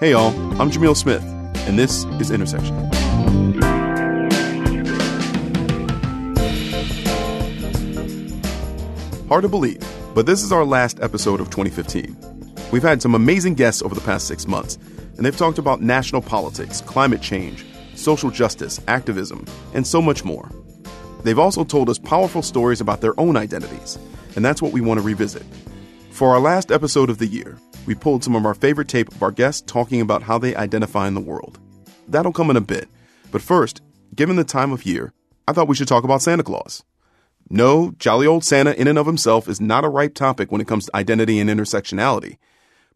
Hey 0.00 0.10
y'all, 0.10 0.30
I'm 0.60 0.72
Jamil 0.72 0.96
Smith, 0.96 1.22
and 1.68 1.78
this 1.78 2.04
is 2.18 2.32
Intersection. 2.32 2.74
Hard 9.28 9.42
to 9.42 9.48
believe, 9.48 9.80
but 10.12 10.26
this 10.26 10.42
is 10.42 10.50
our 10.50 10.64
last 10.64 10.98
episode 11.00 11.40
of 11.40 11.48
2015. 11.50 12.16
We've 12.72 12.82
had 12.82 13.02
some 13.02 13.14
amazing 13.14 13.54
guests 13.54 13.82
over 13.82 13.94
the 13.94 14.00
past 14.00 14.26
six 14.26 14.48
months, 14.48 14.78
and 15.16 15.24
they've 15.24 15.36
talked 15.36 15.58
about 15.58 15.80
national 15.80 16.22
politics, 16.22 16.80
climate 16.80 17.22
change, 17.22 17.64
social 17.94 18.30
justice, 18.30 18.80
activism, 18.88 19.46
and 19.74 19.86
so 19.86 20.02
much 20.02 20.24
more. 20.24 20.50
They've 21.22 21.38
also 21.38 21.62
told 21.62 21.88
us 21.88 22.00
powerful 22.00 22.42
stories 22.42 22.80
about 22.80 23.00
their 23.00 23.18
own 23.18 23.36
identities, 23.36 23.96
and 24.34 24.44
that's 24.44 24.60
what 24.60 24.72
we 24.72 24.80
want 24.80 24.98
to 24.98 25.06
revisit. 25.06 25.44
For 26.10 26.30
our 26.30 26.40
last 26.40 26.72
episode 26.72 27.10
of 27.10 27.18
the 27.18 27.26
year, 27.26 27.58
we 27.86 27.94
pulled 27.94 28.24
some 28.24 28.34
of 28.34 28.46
our 28.46 28.54
favorite 28.54 28.88
tape 28.88 29.08
of 29.08 29.22
our 29.22 29.30
guests 29.30 29.62
talking 29.62 30.00
about 30.00 30.22
how 30.22 30.38
they 30.38 30.54
identify 30.54 31.06
in 31.06 31.14
the 31.14 31.20
world. 31.20 31.58
That'll 32.08 32.32
come 32.32 32.50
in 32.50 32.56
a 32.56 32.60
bit, 32.60 32.88
but 33.30 33.42
first, 33.42 33.82
given 34.14 34.36
the 34.36 34.44
time 34.44 34.72
of 34.72 34.86
year, 34.86 35.12
I 35.46 35.52
thought 35.52 35.68
we 35.68 35.74
should 35.74 35.88
talk 35.88 36.04
about 36.04 36.22
Santa 36.22 36.42
Claus. 36.42 36.82
No, 37.50 37.94
jolly 37.98 38.26
old 38.26 38.44
Santa 38.44 38.72
in 38.72 38.88
and 38.88 38.98
of 38.98 39.06
himself 39.06 39.48
is 39.48 39.60
not 39.60 39.84
a 39.84 39.88
ripe 39.88 40.14
topic 40.14 40.50
when 40.50 40.60
it 40.60 40.68
comes 40.68 40.86
to 40.86 40.96
identity 40.96 41.38
and 41.38 41.50
intersectionality, 41.50 42.38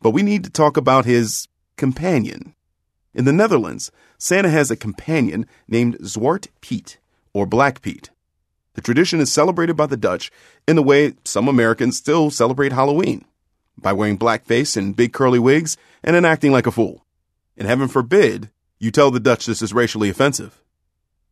but 0.01 0.11
we 0.11 0.23
need 0.23 0.45
to 0.45 0.51
talk 0.51 0.77
about 0.77 1.05
his 1.05 1.48
companion. 1.77 2.55
In 3.14 3.25
the 3.25 3.33
Netherlands, 3.33 3.91
Santa 4.16 4.48
has 4.48 4.70
a 4.70 4.77
companion 4.77 5.47
named 5.66 5.98
Zwart 5.98 6.48
Piet, 6.61 6.98
or 7.34 7.47
Black 7.47 7.83
Pete. 7.83 8.11
The 8.75 8.80
tradition 8.80 9.20
is 9.20 9.33
celebrated 9.33 9.77
by 9.77 9.86
the 9.86 9.97
Dutch 9.97 10.30
in 10.66 10.77
the 10.77 10.83
way 10.83 11.14
some 11.25 11.48
Americans 11.48 11.97
still 11.97 12.30
celebrate 12.30 12.73
Halloween 12.73 13.25
by 13.80 13.92
wearing 13.92 14.18
blackface 14.18 14.77
and 14.77 14.97
big 14.97 15.12
curly 15.12 15.39
wigs 15.39 15.77
and 16.03 16.14
then 16.14 16.25
acting 16.25 16.53
like 16.53 16.66
a 16.66 16.72
fool. 16.72 17.05
And 17.56 17.66
heaven 17.66 17.89
forbid 17.89 18.50
you 18.78 18.91
tell 18.91 19.11
the 19.11 19.20
Dutch 19.20 19.47
this 19.47 19.62
is 19.62 19.72
racially 19.72 20.08
offensive. 20.08 20.62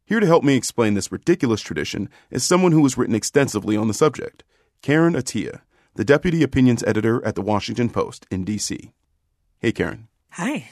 Here 0.04 0.20
to 0.20 0.26
help 0.26 0.44
me 0.44 0.56
explain 0.56 0.94
this 0.94 1.10
ridiculous 1.10 1.60
tradition 1.60 2.08
is 2.30 2.44
someone 2.44 2.72
who 2.72 2.82
has 2.84 2.96
written 2.96 3.14
extensively 3.14 3.76
on 3.76 3.88
the 3.88 3.94
subject 3.94 4.44
Karen 4.82 5.14
Attiah, 5.14 5.60
the 5.94 6.04
deputy 6.04 6.42
opinions 6.42 6.82
editor 6.84 7.24
at 7.24 7.34
the 7.34 7.42
Washington 7.42 7.90
Post 7.90 8.26
in 8.30 8.44
D.C. 8.44 8.92
Hey, 9.58 9.72
Karen. 9.72 10.08
Hi. 10.30 10.68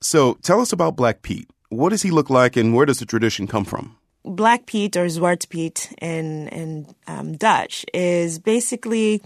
So 0.00 0.34
tell 0.42 0.60
us 0.60 0.72
about 0.72 0.96
Black 0.96 1.22
Pete. 1.22 1.48
What 1.68 1.90
does 1.90 2.02
he 2.02 2.10
look 2.10 2.28
like 2.28 2.56
and 2.56 2.74
where 2.74 2.86
does 2.86 2.98
the 2.98 3.06
tradition 3.06 3.46
come 3.46 3.64
from? 3.64 3.96
Black 4.24 4.66
Pete 4.66 4.96
or 4.96 5.06
Zwart 5.06 5.48
Piet 5.48 5.92
in 6.02 6.48
in 6.48 6.94
um, 7.06 7.36
Dutch 7.36 7.86
is 7.94 8.38
basically, 8.38 9.22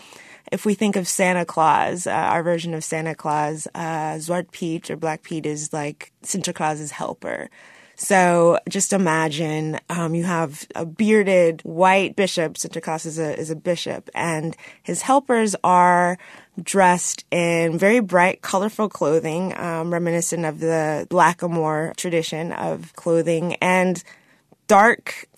if 0.50 0.64
we 0.64 0.74
think 0.74 0.96
of 0.96 1.06
Santa 1.06 1.44
Claus, 1.44 2.06
uh, 2.06 2.10
our 2.10 2.42
version 2.42 2.74
of 2.74 2.84
Santa 2.84 3.14
Claus, 3.14 3.68
uh, 3.74 4.14
Zwart 4.14 4.50
Piet 4.50 4.90
or 4.90 4.96
Black 4.96 5.22
Pete 5.22 5.46
is 5.46 5.72
like 5.72 6.12
Sinterklaas's 6.22 6.90
helper. 6.90 7.48
So 7.94 8.58
just 8.66 8.94
imagine 8.94 9.78
um, 9.90 10.14
you 10.14 10.24
have 10.24 10.66
a 10.74 10.86
bearded 10.86 11.60
white 11.64 12.16
bishop. 12.16 12.54
Sinterklaas 12.54 13.04
is 13.04 13.18
a 13.18 13.38
is 13.38 13.50
a 13.50 13.56
bishop, 13.56 14.08
and 14.14 14.56
his 14.82 15.02
helpers 15.02 15.54
are 15.62 16.16
dressed 16.62 17.26
in 17.30 17.78
very 17.78 18.00
bright, 18.00 18.40
colorful 18.40 18.88
clothing, 18.88 19.56
um, 19.58 19.92
reminiscent 19.92 20.46
of 20.46 20.60
the 20.60 21.06
blackamoor 21.10 21.94
tradition 21.96 22.52
of 22.52 22.94
clothing, 22.96 23.56
and 23.56 24.02
dark 24.66 25.28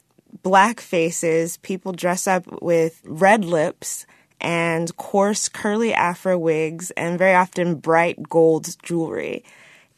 black 0.45 0.79
faces. 0.79 1.57
People 1.59 1.91
dress 1.91 2.29
up 2.29 2.63
with 2.63 3.03
red 3.05 3.45
lips 3.45 4.07
and 4.43 4.95
coarse 4.97 5.49
curly 5.49 5.95
afro 5.95 6.37
wigs 6.37 6.91
and 6.93 7.19
very 7.19 7.35
often 7.35 7.77
bright 7.77 8.29
gold 8.29 8.77
jewelry. 8.83 9.45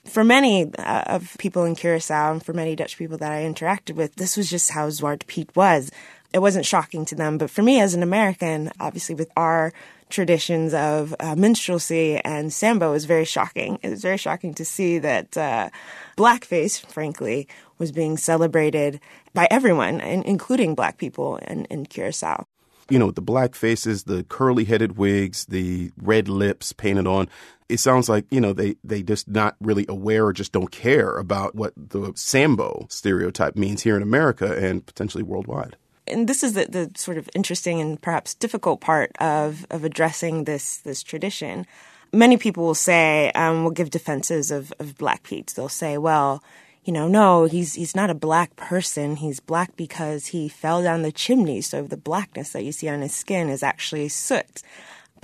For 0.05 0.23
many 0.23 0.70
uh, 0.78 1.05
of 1.06 1.34
people 1.39 1.64
in 1.64 1.74
Curacao 1.74 2.33
and 2.33 2.45
for 2.45 2.52
many 2.52 2.77
Dutch 2.77 2.98
people 2.98 3.17
that 3.19 3.33
I 3.33 3.42
interacted 3.42 3.96
with, 3.96 4.17
this 4.17 4.36
was 4.36 4.51
just 4.51 4.70
how 4.70 4.89
Zwart 4.89 5.27
Piet 5.27 5.57
was. 5.57 5.91
It 6.35 6.41
wasn't 6.41 6.67
shocking 6.67 7.07
to 7.07 7.14
them, 7.14 7.39
but 7.39 7.51
for 7.51 7.63
me 7.63 7.80
as 7.80 7.95
an 7.95 8.02
American, 8.02 8.70
obviously 8.79 9.14
with 9.14 9.30
our 9.36 9.73
traditions 10.11 10.74
of 10.74 11.14
uh, 11.20 11.35
minstrelsy 11.35 12.20
and 12.23 12.52
sambo, 12.52 12.92
was 12.92 13.07
very 13.07 13.24
shocking. 13.24 13.79
It 13.83 13.89
was 13.89 14.02
very 14.02 14.19
shocking 14.19 14.52
to 14.55 14.64
see 14.64 14.98
that 14.98 15.36
uh, 15.39 15.70
blackface, 16.19 16.85
frankly, 16.86 17.48
was 17.79 17.90
being 17.90 18.19
celebrated 18.19 19.01
by 19.33 19.48
everyone, 19.51 20.01
including 20.01 20.74
black 20.74 20.98
people 20.98 21.36
in, 21.39 21.64
in 21.67 21.86
Curacao. 21.86 22.46
You 22.90 22.98
know, 22.98 23.11
the 23.11 23.22
black 23.22 23.55
faces, 23.55 24.05
the 24.05 24.24
curly 24.24 24.64
headed 24.64 24.96
wigs, 24.98 25.46
the 25.46 25.90
red 25.96 26.28
lips 26.28 26.72
painted 26.72 27.06
on. 27.06 27.28
It 27.68 27.80
sounds 27.80 28.08
like, 28.11 28.27
you 28.30 28.40
know, 28.40 28.52
they, 28.52 28.77
they 28.84 29.02
just 29.02 29.27
not 29.27 29.56
really 29.61 29.86
aware 29.89 30.27
or 30.27 30.33
just 30.34 30.52
don't 30.52 30.70
care 30.70 31.17
about 31.17 31.55
what 31.55 31.72
the 31.77 32.12
Sambo 32.14 32.86
stereotype 32.90 33.56
means 33.56 33.83
here 33.83 33.96
in 33.96 34.02
America 34.02 34.55
and 34.55 34.84
potentially 34.84 35.22
worldwide 35.22 35.77
and 36.06 36.28
this 36.28 36.42
is 36.42 36.52
the, 36.55 36.67
the, 36.67 36.90
sort 36.96 37.18
of 37.18 37.28
interesting 37.34 37.80
and 37.80 38.00
perhaps 38.00 38.34
difficult 38.34 38.80
part 38.80 39.12
of, 39.20 39.66
of 39.70 39.84
addressing 39.84 40.45
this 40.45 40.78
this 40.78 41.02
tradition. 41.02 41.66
Many 42.12 42.36
people 42.36 42.64
will 42.64 42.74
say, 42.74 43.33
um, 43.33 43.64
will 43.64 43.72
give 43.72 43.90
defenses 43.90 44.51
of, 44.51 44.72
of 44.78 44.96
Black 44.96 45.24
Pete. 45.24 45.52
They'll 45.56 45.68
say, 45.68 45.98
well, 45.98 46.45
you 46.84 46.92
know, 46.92 47.08
no, 47.08 47.45
he's 47.45 47.74
he's 47.74 47.96
not 47.96 48.11
a 48.11 48.14
black 48.14 48.56
person. 48.56 49.17
He's 49.17 49.40
black 49.40 49.77
because 49.77 50.27
he 50.27 50.48
fell 50.48 50.83
down 50.83 51.02
the 51.02 51.12
chimney. 51.12 51.61
So 51.62 51.83
the 51.83 51.96
blackness 51.96 52.52
that 52.52 52.64
you 52.64 52.72
see 52.72 52.89
on 52.89 53.00
his 53.00 53.14
skin 53.14 53.48
is 53.48 53.62
actually 53.62 54.08
soot. 54.08 54.62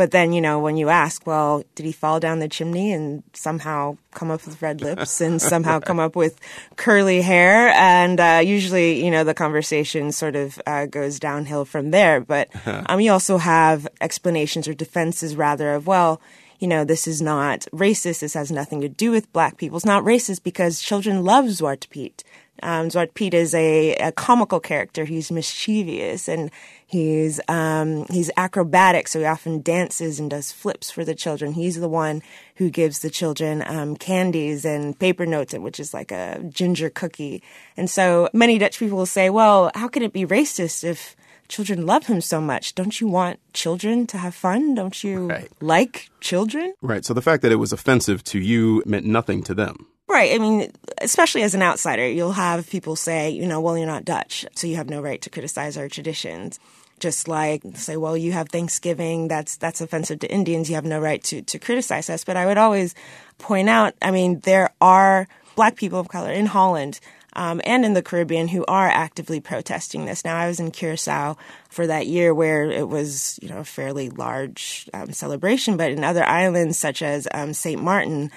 But 0.01 0.13
then, 0.13 0.33
you 0.33 0.41
know, 0.41 0.59
when 0.59 0.79
you 0.79 0.89
ask, 0.89 1.27
well, 1.27 1.63
did 1.75 1.85
he 1.85 1.93
fall 1.93 2.21
down 2.21 2.39
the 2.39 2.49
chimney 2.49 2.91
and 2.91 3.23
somehow 3.35 3.99
come 4.13 4.31
up 4.31 4.47
with 4.47 4.63
red 4.63 4.81
lips 4.83 5.21
and 5.21 5.43
somehow 5.43 5.79
come 5.79 6.01
up 6.01 6.17
with 6.17 6.41
curly 6.77 7.21
hair? 7.21 7.69
And 7.69 8.19
uh, 8.19 8.41
usually, 8.43 9.05
you 9.05 9.11
know, 9.11 9.25
the 9.25 9.35
conversation 9.35 10.11
sort 10.11 10.37
of 10.37 10.59
uh, 10.67 10.87
goes 10.87 11.19
downhill 11.19 11.67
from 11.67 11.91
there. 11.91 12.19
But 12.23 12.49
um, 12.89 13.01
you 13.01 13.13
also 13.13 13.37
have 13.37 13.87
explanations 14.01 14.67
or 14.67 14.73
defenses, 14.73 15.37
rather, 15.37 15.75
of, 15.75 15.87
well, 15.87 16.19
you 16.61 16.69
know, 16.69 16.85
this 16.85 17.09
is 17.09 17.21
not 17.21 17.61
racist. 17.73 18.21
This 18.21 18.35
has 18.35 18.53
nothing 18.53 18.83
to 18.83 18.89
do 18.89 19.11
with 19.11 19.33
black 19.33 19.57
people. 19.57 19.77
It's 19.77 19.87
not 19.87 20.05
racist 20.05 20.43
because 20.43 20.81
children 20.81 21.25
love 21.25 21.47
Zwart 21.47 21.89
Piet. 21.89 22.23
Um, 22.63 22.89
Zwart 22.89 23.15
Piet 23.15 23.33
is 23.33 23.55
a, 23.55 23.95
a, 23.95 24.13
comical 24.13 24.61
character. 24.61 25.07
He's 25.07 25.31
mischievous 25.31 26.29
and 26.29 26.51
he's 26.87 27.41
um, 27.49 28.05
he's 28.11 28.31
acrobatic, 28.37 29.09
so 29.09 29.21
he 29.21 29.25
often 29.25 29.63
dances 29.63 30.21
and 30.21 30.29
does 30.29 30.53
flips 30.53 30.91
for 30.91 31.03
the 31.03 31.15
children. 31.15 31.53
He's 31.53 31.81
the 31.81 31.89
one 31.89 32.21
who 32.57 32.69
gives 32.69 32.99
the 32.99 33.09
children 33.09 33.65
um, 33.67 33.97
candies 33.97 34.67
and 34.67 34.99
pepernoten, 34.99 35.63
which 35.63 35.81
is 35.81 35.95
like 35.95 36.13
a 36.13 36.45
ginger 36.51 36.91
cookie. 36.91 37.43
And 37.79 37.89
so 37.89 38.29
many 38.35 38.59
Dutch 38.59 38.79
people 38.79 38.99
will 38.99 39.07
say, 39.07 39.31
"Well, 39.31 39.71
how 39.75 39.89
can 39.89 40.03
it 40.03 40.13
be 40.13 40.27
racist 40.27 40.85
if 40.85 41.17
children 41.51 41.85
love 41.85 42.07
him 42.07 42.21
so 42.21 42.41
much. 42.41 42.75
Don't 42.75 43.01
you 43.01 43.09
want 43.09 43.41
children 43.53 44.07
to 44.07 44.19
have 44.19 44.35
fun? 44.35 44.75
Don't 44.75 45.05
you 45.05 45.27
right. 45.27 45.51
like 45.61 46.09
children? 46.21 46.73
Right. 46.81 47.05
So 47.05 47.13
the 47.13 47.21
fact 47.21 47.43
that 47.43 47.53
it 47.53 47.57
was 47.57 47.73
offensive 47.73 48.25
to 48.25 48.39
you 48.39 48.83
meant 48.87 49.05
nothing 49.05 49.43
to 49.43 49.55
them. 49.55 49.87
Right. 50.09 50.33
I 50.33 50.39
mean, 50.39 50.73
especially 51.01 51.43
as 51.43 51.55
an 51.55 51.63
outsider, 51.63 52.09
you'll 52.09 52.33
have 52.33 52.71
people 52.71 52.97
say, 52.97 53.31
you 53.31 53.47
know, 53.47 53.61
well, 53.61 53.77
you're 53.77 53.87
not 53.87 54.05
Dutch, 54.05 54.47
so 54.55 54.67
you 54.67 54.77
have 54.77 54.89
no 54.89 55.01
right 55.01 55.21
to 55.23 55.31
criticize 55.31 55.77
our 55.77 55.89
traditions. 55.89 56.59
Just 57.01 57.29
like 57.29 57.63
say, 57.75 57.97
well, 57.97 58.17
you 58.17 58.33
have 58.33 58.49
Thanksgiving, 58.49 59.29
that's 59.29 59.57
that's 59.57 59.81
offensive 59.81 60.19
to 60.21 60.31
Indians, 60.31 60.69
you 60.69 60.75
have 60.75 60.85
no 60.85 61.01
right 61.01 61.23
to, 61.25 61.43
to 61.43 61.59
criticize 61.59 62.11
us. 62.11 62.25
But 62.25 62.37
I 62.37 62.45
would 62.47 62.59
always 62.59 62.95
point 63.39 63.69
out, 63.69 63.95
I 64.03 64.11
mean, 64.11 64.41
there 64.41 64.71
are 64.81 65.27
black 65.57 65.77
people 65.77 65.99
of 65.99 66.09
color 66.09 66.31
in 66.31 66.47
Holland 66.47 67.01
um, 67.35 67.61
and 67.65 67.85
in 67.85 67.95
the 67.95 68.03
Caribbean 68.03 68.49
who 68.49 68.65
are 68.67 68.89
actively 68.89 69.41
protesting 69.41 70.05
this. 70.05 70.25
Now, 70.25 70.37
I 70.37 70.49
was 70.49 70.61
in 70.61 70.71
Curacao 70.71 71.37
for 71.69 71.87
that 71.87 72.07
year 72.07 72.35
where 72.35 72.71
it 72.71 72.89
was, 72.89 73.39
you 73.43 73.49
know, 73.49 73.59
a 73.59 73.65
fairly 73.65 74.11
large 74.11 74.89
um, 74.93 75.13
celebration, 75.13 75.77
but 75.77 75.91
in 75.91 76.05
other 76.05 76.25
islands 76.25 76.79
such 76.79 77.03
as 77.03 77.29
um, 77.33 77.53
St. 77.53 77.83
Martin, 77.83 78.31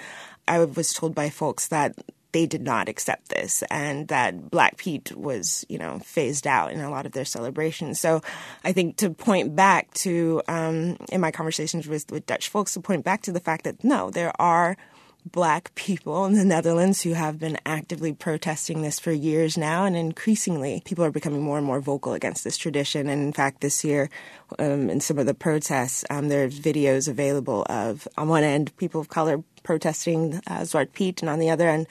I 0.46 0.64
was 0.64 0.92
told 0.92 1.14
by 1.14 1.30
folks 1.30 1.68
that 1.68 1.94
they 2.34 2.46
did 2.46 2.62
not 2.62 2.88
accept 2.88 3.28
this 3.28 3.62
and 3.70 4.08
that 4.08 4.50
Black 4.50 4.76
Pete 4.76 5.16
was, 5.16 5.64
you 5.68 5.78
know, 5.78 6.00
phased 6.00 6.48
out 6.48 6.72
in 6.72 6.80
a 6.80 6.90
lot 6.90 7.06
of 7.06 7.12
their 7.12 7.24
celebrations. 7.24 8.00
So 8.00 8.22
I 8.64 8.72
think 8.72 8.96
to 8.96 9.10
point 9.10 9.54
back 9.54 9.94
to, 9.94 10.42
um, 10.48 10.96
in 11.10 11.20
my 11.20 11.30
conversations 11.30 11.86
with, 11.86 12.10
with 12.10 12.26
Dutch 12.26 12.48
folks, 12.48 12.74
to 12.74 12.80
point 12.80 13.04
back 13.04 13.22
to 13.22 13.32
the 13.32 13.38
fact 13.38 13.62
that 13.64 13.84
no, 13.84 14.10
there 14.10 14.32
are 14.40 14.76
black 15.24 15.74
people 15.74 16.26
in 16.26 16.34
the 16.34 16.44
Netherlands 16.44 17.02
who 17.02 17.14
have 17.14 17.38
been 17.38 17.58
actively 17.64 18.12
protesting 18.12 18.82
this 18.82 18.98
for 18.98 19.10
years 19.12 19.56
now, 19.56 19.84
and 19.84 19.96
increasingly 19.96 20.82
people 20.84 21.04
are 21.04 21.10
becoming 21.10 21.42
more 21.42 21.56
and 21.56 21.66
more 21.66 21.80
vocal 21.80 22.12
against 22.12 22.44
this 22.44 22.58
tradition. 22.58 23.08
And 23.08 23.22
in 23.22 23.32
fact, 23.32 23.60
this 23.60 23.84
year, 23.84 24.10
um, 24.58 24.90
in 24.90 25.00
some 25.00 25.18
of 25.18 25.26
the 25.26 25.34
protests, 25.34 26.04
um, 26.10 26.28
there's 26.28 26.60
videos 26.60 27.08
available 27.08 27.64
of, 27.68 28.06
on 28.18 28.28
one 28.28 28.44
end, 28.44 28.76
people 28.76 29.00
of 29.00 29.08
color 29.08 29.42
protesting 29.62 30.34
uh, 30.46 30.60
Zwart 30.60 30.92
Piet, 30.92 31.22
and 31.22 31.30
on 31.30 31.38
the 31.38 31.50
other 31.50 31.68
end, 31.68 31.86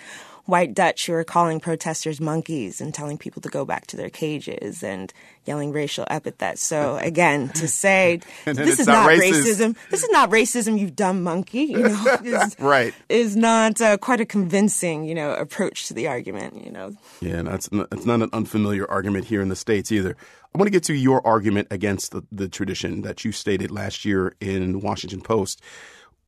white 0.45 0.73
Dutch 0.73 1.05
who 1.05 1.13
are 1.13 1.23
calling 1.23 1.59
protesters 1.59 2.19
monkeys 2.19 2.81
and 2.81 2.93
telling 2.93 3.17
people 3.17 3.41
to 3.41 3.49
go 3.49 3.63
back 3.63 3.87
to 3.87 3.97
their 3.97 4.09
cages 4.09 4.83
and 4.83 5.13
yelling 5.45 5.71
racial 5.71 6.05
epithets. 6.09 6.61
So 6.61 6.97
again, 7.01 7.49
to 7.49 7.67
say 7.67 8.19
this 8.45 8.79
is 8.79 8.87
not, 8.87 9.05
not 9.05 9.09
racism, 9.09 9.75
this 9.89 10.03
is 10.03 10.09
not 10.09 10.29
racism, 10.29 10.77
you 10.77 10.89
dumb 10.89 11.23
monkey, 11.23 11.63
you 11.63 11.79
know, 11.79 12.17
is, 12.23 12.55
right, 12.59 12.93
is 13.09 13.35
not 13.35 13.79
uh, 13.81 13.97
quite 13.97 14.19
a 14.19 14.25
convincing, 14.25 15.05
you 15.05 15.15
know, 15.15 15.33
approach 15.33 15.87
to 15.87 15.93
the 15.93 16.07
argument. 16.07 16.63
You 16.65 16.71
know. 16.71 16.95
Yeah, 17.21 17.37
and 17.37 17.47
that's 17.47 17.71
not, 17.71 17.87
it's 17.91 18.05
not 18.05 18.21
an 18.21 18.29
unfamiliar 18.33 18.89
argument 18.89 19.25
here 19.25 19.41
in 19.41 19.49
the 19.49 19.55
states 19.55 19.91
either. 19.91 20.15
I 20.53 20.57
want 20.57 20.67
to 20.67 20.71
get 20.71 20.83
to 20.83 20.93
your 20.93 21.25
argument 21.25 21.69
against 21.71 22.11
the, 22.11 22.21
the 22.31 22.47
tradition 22.47 23.01
that 23.01 23.25
you 23.25 23.31
stated 23.31 23.71
last 23.71 24.05
year 24.05 24.35
in 24.39 24.81
Washington 24.81 25.21
Post. 25.21 25.61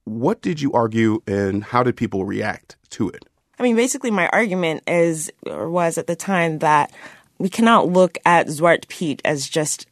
What 0.05 0.41
did 0.41 0.61
you 0.61 0.71
argue, 0.71 1.21
and 1.27 1.63
how 1.63 1.83
did 1.83 1.95
people 1.95 2.25
react 2.25 2.75
to 2.91 3.09
it? 3.09 3.25
I 3.57 3.63
mean, 3.63 3.75
basically, 3.75 4.11
my 4.11 4.27
argument 4.29 4.83
is 4.87 5.31
or 5.45 5.69
was 5.69 5.97
at 5.97 6.07
the 6.07 6.15
time 6.15 6.59
that 6.59 6.91
we 7.37 7.49
cannot 7.49 7.87
look 7.87 8.17
at 8.25 8.47
Zwart 8.47 8.87
Piet 8.87 9.21
as 9.25 9.47
just 9.47 9.87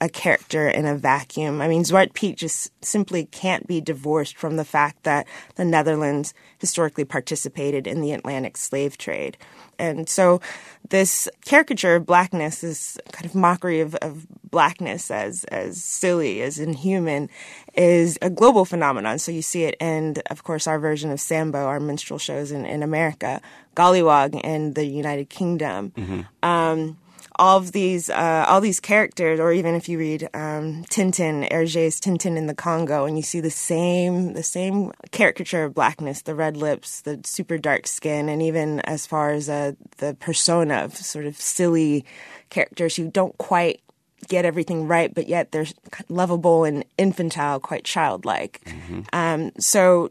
a 0.00 0.08
character 0.08 0.68
in 0.68 0.84
a 0.84 0.94
vacuum. 0.94 1.60
I 1.60 1.68
mean, 1.68 1.82
Zwart 1.82 2.12
Piet 2.12 2.36
just 2.36 2.70
simply 2.84 3.26
can't 3.26 3.66
be 3.66 3.80
divorced 3.80 4.36
from 4.36 4.56
the 4.56 4.64
fact 4.64 5.04
that 5.04 5.26
the 5.54 5.64
Netherlands 5.64 6.34
historically 6.58 7.04
participated 7.04 7.86
in 7.86 8.00
the 8.00 8.12
Atlantic 8.12 8.56
slave 8.56 8.98
trade. 8.98 9.36
And 9.78 10.08
so 10.08 10.40
this 10.88 11.28
caricature 11.44 11.96
of 11.96 12.06
blackness, 12.06 12.60
this 12.60 12.98
kind 13.12 13.26
of 13.26 13.34
mockery 13.34 13.80
of, 13.80 13.94
of 13.96 14.26
blackness 14.50 15.10
as, 15.10 15.44
as 15.44 15.82
silly, 15.82 16.42
as 16.42 16.58
inhuman, 16.58 17.28
is 17.74 18.18
a 18.22 18.30
global 18.30 18.64
phenomenon. 18.64 19.18
So 19.18 19.32
you 19.32 19.42
see 19.42 19.64
it 19.64 19.76
in, 19.80 20.16
of 20.30 20.44
course, 20.44 20.66
our 20.66 20.78
version 20.78 21.10
of 21.10 21.20
Sambo, 21.20 21.66
our 21.66 21.80
minstrel 21.80 22.18
shows 22.18 22.52
in, 22.52 22.64
in 22.64 22.82
America, 22.82 23.40
Golliwog 23.74 24.40
in 24.44 24.74
the 24.74 24.84
United 24.84 25.28
Kingdom. 25.28 25.92
Mm-hmm. 25.96 26.20
Um, 26.42 26.96
of 27.38 27.72
these 27.72 28.10
uh, 28.10 28.44
all 28.48 28.60
these 28.60 28.80
characters, 28.80 29.38
or 29.38 29.52
even 29.52 29.74
if 29.74 29.88
you 29.88 29.98
read 29.98 30.24
um, 30.34 30.84
Tintin, 30.90 31.50
Hergé's 31.50 32.00
Tintin 32.00 32.36
in 32.36 32.46
the 32.46 32.54
Congo, 32.54 33.04
and 33.04 33.16
you 33.16 33.22
see 33.22 33.40
the 33.40 33.50
same 33.50 34.32
the 34.32 34.42
same 34.42 34.92
caricature 35.10 35.64
of 35.64 35.74
blackness, 35.74 36.22
the 36.22 36.34
red 36.34 36.56
lips, 36.56 37.02
the 37.02 37.20
super 37.24 37.58
dark 37.58 37.86
skin, 37.86 38.28
and 38.28 38.42
even 38.42 38.80
as 38.80 39.06
far 39.06 39.30
as 39.30 39.48
uh, 39.48 39.72
the 39.98 40.14
persona 40.14 40.76
of 40.76 40.96
sort 40.96 41.26
of 41.26 41.36
silly 41.36 42.04
characters 42.50 42.96
who 42.96 43.10
don't 43.10 43.36
quite 43.38 43.80
get 44.28 44.44
everything 44.44 44.88
right, 44.88 45.14
but 45.14 45.28
yet 45.28 45.52
they're 45.52 45.66
lovable 46.08 46.64
and 46.64 46.84
infantile, 46.98 47.60
quite 47.60 47.84
childlike. 47.84 48.62
Mm-hmm. 48.64 49.00
Um, 49.12 49.52
so, 49.58 50.10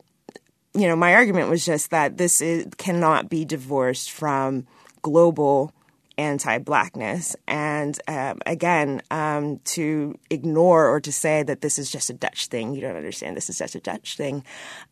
you 0.74 0.88
know, 0.88 0.96
my 0.96 1.16
argument 1.16 1.50
was 1.50 1.66
just 1.66 1.90
that 1.90 2.18
this 2.18 2.40
is, 2.40 2.68
cannot 2.78 3.30
be 3.30 3.46
divorced 3.46 4.12
from 4.12 4.68
global 5.02 5.74
anti-blackness 6.18 7.36
and 7.48 8.00
um, 8.08 8.40
again 8.46 9.02
um, 9.12 9.60
to 9.66 10.18
ignore 10.30 10.88
or 10.88 11.00
to 11.00 11.12
say 11.12 11.44
that 11.44 11.62
this 11.62 11.78
is 11.78 11.92
just 11.92 12.10
a 12.10 12.14
dutch 12.14 12.48
thing 12.48 12.74
you 12.74 12.82
don't 12.82 12.96
understand 12.96 13.36
this 13.36 13.50
is 13.50 13.58
just 13.58 13.76
a 13.76 13.80
dutch 13.80 14.18
thing 14.18 14.44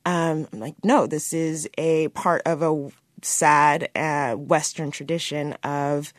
um, 0.05 0.47
i'm 0.51 0.59
like 0.59 0.75
no 0.83 1.07
this 1.07 1.33
is 1.33 1.69
a 1.77 2.07
part 2.09 2.41
of 2.45 2.61
a 2.61 2.89
sad 3.21 3.89
uh, 3.95 4.33
western 4.33 4.91
tradition 4.91 5.53
of 5.63 6.13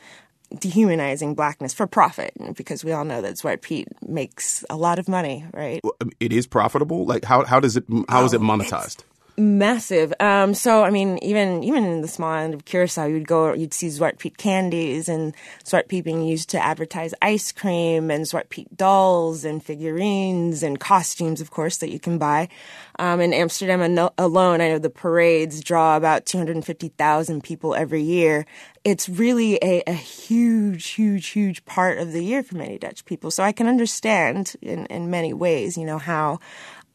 dehumanizing 0.59 1.35
blackness 1.35 1.73
for 1.73 1.87
profit 1.87 2.33
because 2.55 2.83
we 2.83 2.91
all 2.91 3.05
know 3.05 3.21
that 3.21 3.35
Zwart 3.35 3.61
Piet 3.61 3.87
makes 4.07 4.63
a 4.69 4.77
lot 4.77 4.99
of 4.99 5.07
money, 5.07 5.45
right? 5.53 5.81
It 6.19 6.31
is 6.31 6.47
profitable. 6.47 7.05
Like 7.05 7.25
how 7.25 7.43
how 7.45 7.59
does 7.59 7.75
it 7.75 7.83
how 8.09 8.21
oh, 8.21 8.25
is 8.25 8.33
it 8.33 8.41
oh, 8.41 8.43
monetized? 8.43 9.03
Massive. 9.37 10.13
Um, 10.19 10.53
so 10.53 10.83
I 10.83 10.89
mean, 10.89 11.17
even 11.21 11.63
even 11.63 11.85
in 11.85 12.01
the 12.01 12.07
small 12.07 12.33
end 12.33 12.53
of 12.53 12.65
Curacao, 12.65 13.05
you'd 13.05 13.27
go, 13.27 13.53
you'd 13.53 13.73
see 13.73 13.87
Zwart 13.87 14.17
Piet 14.19 14.37
candies 14.37 15.09
and 15.09 15.33
Zwart 15.63 15.87
Piet 15.87 16.05
being 16.05 16.21
used 16.21 16.49
to 16.49 16.63
advertise 16.63 17.13
ice 17.21 17.51
cream 17.51 18.09
and 18.11 18.25
Zwart 18.25 18.49
Piet 18.49 18.75
dolls 18.77 19.45
and 19.45 19.63
figurines 19.63 20.63
and 20.63 20.79
costumes, 20.79 21.41
of 21.41 21.51
course, 21.51 21.77
that 21.77 21.91
you 21.91 21.99
can 21.99 22.17
buy. 22.17 22.49
Um, 22.97 23.19
in 23.19 23.33
Amsterdam 23.33 23.81
alone, 24.17 24.61
I 24.61 24.69
know 24.69 24.79
the 24.79 24.89
parades 24.89 25.61
draw 25.61 25.97
about 25.97 26.25
250,000 26.25 27.43
people 27.43 27.75
every 27.75 28.01
year. 28.01 28.45
It's 28.85 29.09
really 29.09 29.55
a, 29.61 29.83
a 29.85 29.93
huge, 29.93 30.89
huge, 30.89 31.27
huge 31.27 31.65
part 31.65 31.97
of 31.97 32.13
the 32.13 32.23
year 32.23 32.43
for 32.43 32.55
many 32.55 32.77
Dutch 32.77 33.03
people. 33.03 33.31
So 33.31 33.43
I 33.43 33.51
can 33.51 33.67
understand 33.67 34.55
in, 34.61 34.85
in 34.85 35.09
many 35.09 35.33
ways, 35.33 35.77
you 35.77 35.85
know, 35.85 35.97
how 35.97 36.39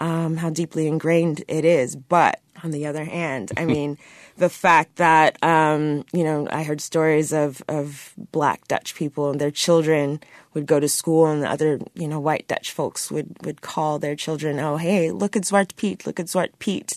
um, 0.00 0.36
how 0.36 0.50
deeply 0.50 0.86
ingrained 0.86 1.44
it 1.46 1.64
is. 1.64 1.94
But 1.94 2.40
on 2.64 2.70
the 2.72 2.86
other 2.86 3.04
hand, 3.04 3.52
I 3.56 3.64
mean, 3.64 3.98
the 4.36 4.48
fact 4.48 4.96
that 4.96 5.42
um, 5.42 6.04
you 6.12 6.24
know, 6.24 6.48
I 6.50 6.62
heard 6.62 6.80
stories 6.80 7.32
of 7.32 7.62
of 7.68 8.14
black 8.32 8.66
Dutch 8.68 8.94
people 8.94 9.30
and 9.30 9.40
their 9.40 9.50
children 9.50 10.20
would 10.54 10.66
go 10.66 10.80
to 10.80 10.88
school, 10.88 11.26
and 11.26 11.42
the 11.42 11.50
other 11.50 11.78
you 11.94 12.08
know 12.08 12.18
white 12.20 12.48
Dutch 12.48 12.72
folks 12.72 13.10
would 13.10 13.36
would 13.44 13.60
call 13.60 13.98
their 13.98 14.16
children, 14.16 14.58
"Oh, 14.58 14.76
hey, 14.76 15.10
look 15.10 15.36
at 15.36 15.42
Zwart 15.44 15.76
Piet, 15.76 16.06
look 16.06 16.18
at 16.18 16.26
Zwart 16.26 16.50
Piet," 16.58 16.94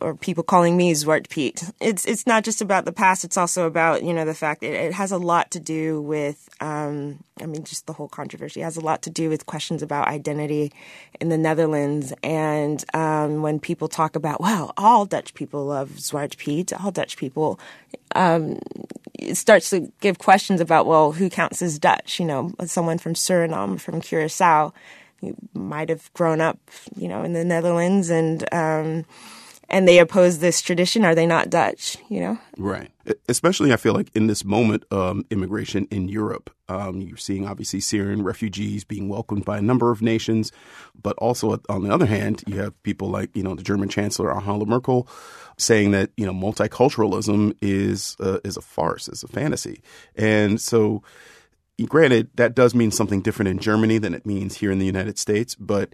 or 0.00 0.14
people 0.14 0.42
calling 0.42 0.76
me 0.76 0.92
Zwart 0.92 1.28
Piet. 1.28 1.62
It's 1.80 2.04
it's 2.04 2.26
not 2.26 2.44
just 2.44 2.60
about 2.60 2.84
the 2.84 2.92
past; 2.92 3.24
it's 3.24 3.36
also 3.36 3.66
about 3.66 4.02
you 4.02 4.12
know 4.12 4.24
the 4.24 4.34
fact 4.34 4.62
it, 4.62 4.74
it 4.74 4.92
has 4.92 5.12
a 5.12 5.18
lot 5.18 5.50
to 5.52 5.60
do 5.60 6.00
with. 6.00 6.48
Um, 6.60 7.20
I 7.40 7.46
mean, 7.46 7.64
just 7.64 7.86
the 7.86 7.92
whole 7.92 8.08
controversy 8.08 8.60
has 8.60 8.76
a 8.76 8.80
lot 8.80 9.02
to 9.02 9.10
do 9.10 9.28
with 9.28 9.46
questions 9.46 9.82
about 9.82 10.08
identity 10.08 10.72
in 11.20 11.28
the 11.28 11.38
Netherlands, 11.38 12.12
and 12.22 12.84
um, 12.94 13.42
when 13.42 13.58
people 13.58 13.88
talk 13.88 14.14
about, 14.16 14.40
well, 14.40 14.72
all 14.76 15.04
Dutch 15.04 15.34
people 15.34 15.66
love 15.66 15.90
Zwart 15.90 16.36
Piet, 16.36 16.72
all 16.72 16.90
Dutch 16.90 17.16
people. 17.16 17.58
Um, 18.14 18.58
it 19.14 19.36
starts 19.36 19.70
to 19.70 19.92
give 20.00 20.18
questions 20.18 20.60
about, 20.60 20.86
well, 20.86 21.12
who 21.12 21.30
counts 21.30 21.62
as 21.62 21.78
Dutch? 21.78 22.20
You 22.20 22.26
know, 22.26 22.52
someone 22.66 22.98
from 22.98 23.14
Suriname, 23.14 23.80
from 23.80 24.00
Curacao, 24.00 24.72
might 25.54 25.88
have 25.88 26.12
grown 26.14 26.40
up, 26.40 26.58
you 26.96 27.08
know, 27.08 27.22
in 27.22 27.32
the 27.32 27.44
Netherlands 27.44 28.10
and, 28.10 28.52
um, 28.52 29.04
and 29.68 29.88
they 29.88 29.98
oppose 29.98 30.38
this 30.38 30.60
tradition. 30.60 31.04
Are 31.04 31.14
they 31.14 31.26
not 31.26 31.50
Dutch? 31.50 31.96
You 32.08 32.20
know, 32.20 32.38
right. 32.56 32.90
Especially, 33.28 33.72
I 33.72 33.76
feel 33.76 33.92
like 33.92 34.10
in 34.14 34.26
this 34.26 34.44
moment, 34.44 34.84
um, 34.90 35.24
immigration 35.30 35.86
in 35.90 36.08
Europe, 36.08 36.50
um, 36.68 37.00
you're 37.00 37.16
seeing 37.16 37.46
obviously 37.46 37.80
Syrian 37.80 38.22
refugees 38.22 38.84
being 38.84 39.08
welcomed 39.08 39.44
by 39.44 39.58
a 39.58 39.62
number 39.62 39.90
of 39.90 40.02
nations, 40.02 40.52
but 41.00 41.16
also 41.18 41.60
on 41.68 41.82
the 41.82 41.92
other 41.92 42.06
hand, 42.06 42.42
you 42.46 42.58
have 42.60 42.80
people 42.82 43.08
like 43.08 43.34
you 43.34 43.42
know 43.42 43.54
the 43.54 43.62
German 43.62 43.88
Chancellor 43.88 44.34
Angela 44.34 44.66
Merkel 44.66 45.08
saying 45.58 45.92
that 45.92 46.10
you 46.16 46.26
know 46.26 46.32
multiculturalism 46.32 47.56
is 47.60 48.16
uh, 48.20 48.38
is 48.44 48.56
a 48.56 48.62
farce, 48.62 49.08
is 49.08 49.22
a 49.22 49.28
fantasy, 49.28 49.82
and 50.16 50.60
so. 50.60 51.02
Granted, 51.86 52.30
that 52.36 52.54
does 52.54 52.72
mean 52.72 52.92
something 52.92 53.20
different 53.20 53.48
in 53.48 53.58
Germany 53.58 53.98
than 53.98 54.14
it 54.14 54.24
means 54.24 54.58
here 54.58 54.70
in 54.70 54.78
the 54.78 54.86
United 54.86 55.18
States, 55.18 55.56
but 55.56 55.92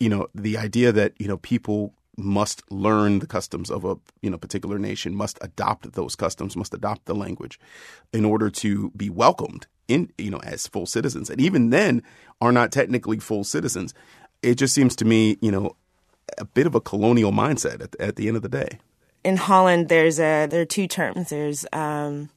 you 0.00 0.08
know 0.08 0.26
the 0.34 0.58
idea 0.58 0.90
that 0.92 1.12
you 1.18 1.28
know 1.28 1.36
people 1.38 1.94
must 2.16 2.62
learn 2.70 3.18
the 3.18 3.26
customs 3.26 3.70
of 3.70 3.84
a 3.84 3.96
you 4.22 4.30
know 4.30 4.38
particular 4.38 4.78
nation, 4.78 5.14
must 5.14 5.38
adopt 5.40 5.92
those 5.92 6.16
customs, 6.16 6.56
must 6.56 6.74
adopt 6.74 7.06
the 7.06 7.14
language 7.14 7.58
in 8.12 8.24
order 8.24 8.50
to 8.50 8.90
be 8.90 9.10
welcomed 9.10 9.66
in 9.88 10.10
you 10.18 10.30
know 10.30 10.40
as 10.44 10.66
full 10.66 10.86
citizens, 10.86 11.30
and 11.30 11.40
even 11.40 11.70
then 11.70 12.02
are 12.40 12.52
not 12.52 12.72
technically 12.72 13.18
full 13.18 13.44
citizens. 13.44 13.94
It 14.42 14.56
just 14.56 14.74
seems 14.74 14.94
to 14.96 15.04
me, 15.04 15.38
you 15.40 15.50
know, 15.50 15.76
a 16.38 16.44
bit 16.44 16.66
of 16.66 16.74
a 16.74 16.80
colonial 16.80 17.32
mindset 17.32 17.82
at 17.82 17.92
the, 17.92 18.02
at 18.02 18.16
the 18.16 18.28
end 18.28 18.36
of 18.36 18.42
the 18.42 18.48
day. 18.48 18.78
In 19.22 19.36
Holland, 19.36 19.88
there's 19.88 20.18
a 20.18 20.46
there 20.46 20.60
are 20.60 20.66
two 20.66 20.86
terms. 20.86 21.30
There's 21.30 21.64
um, 21.72 22.28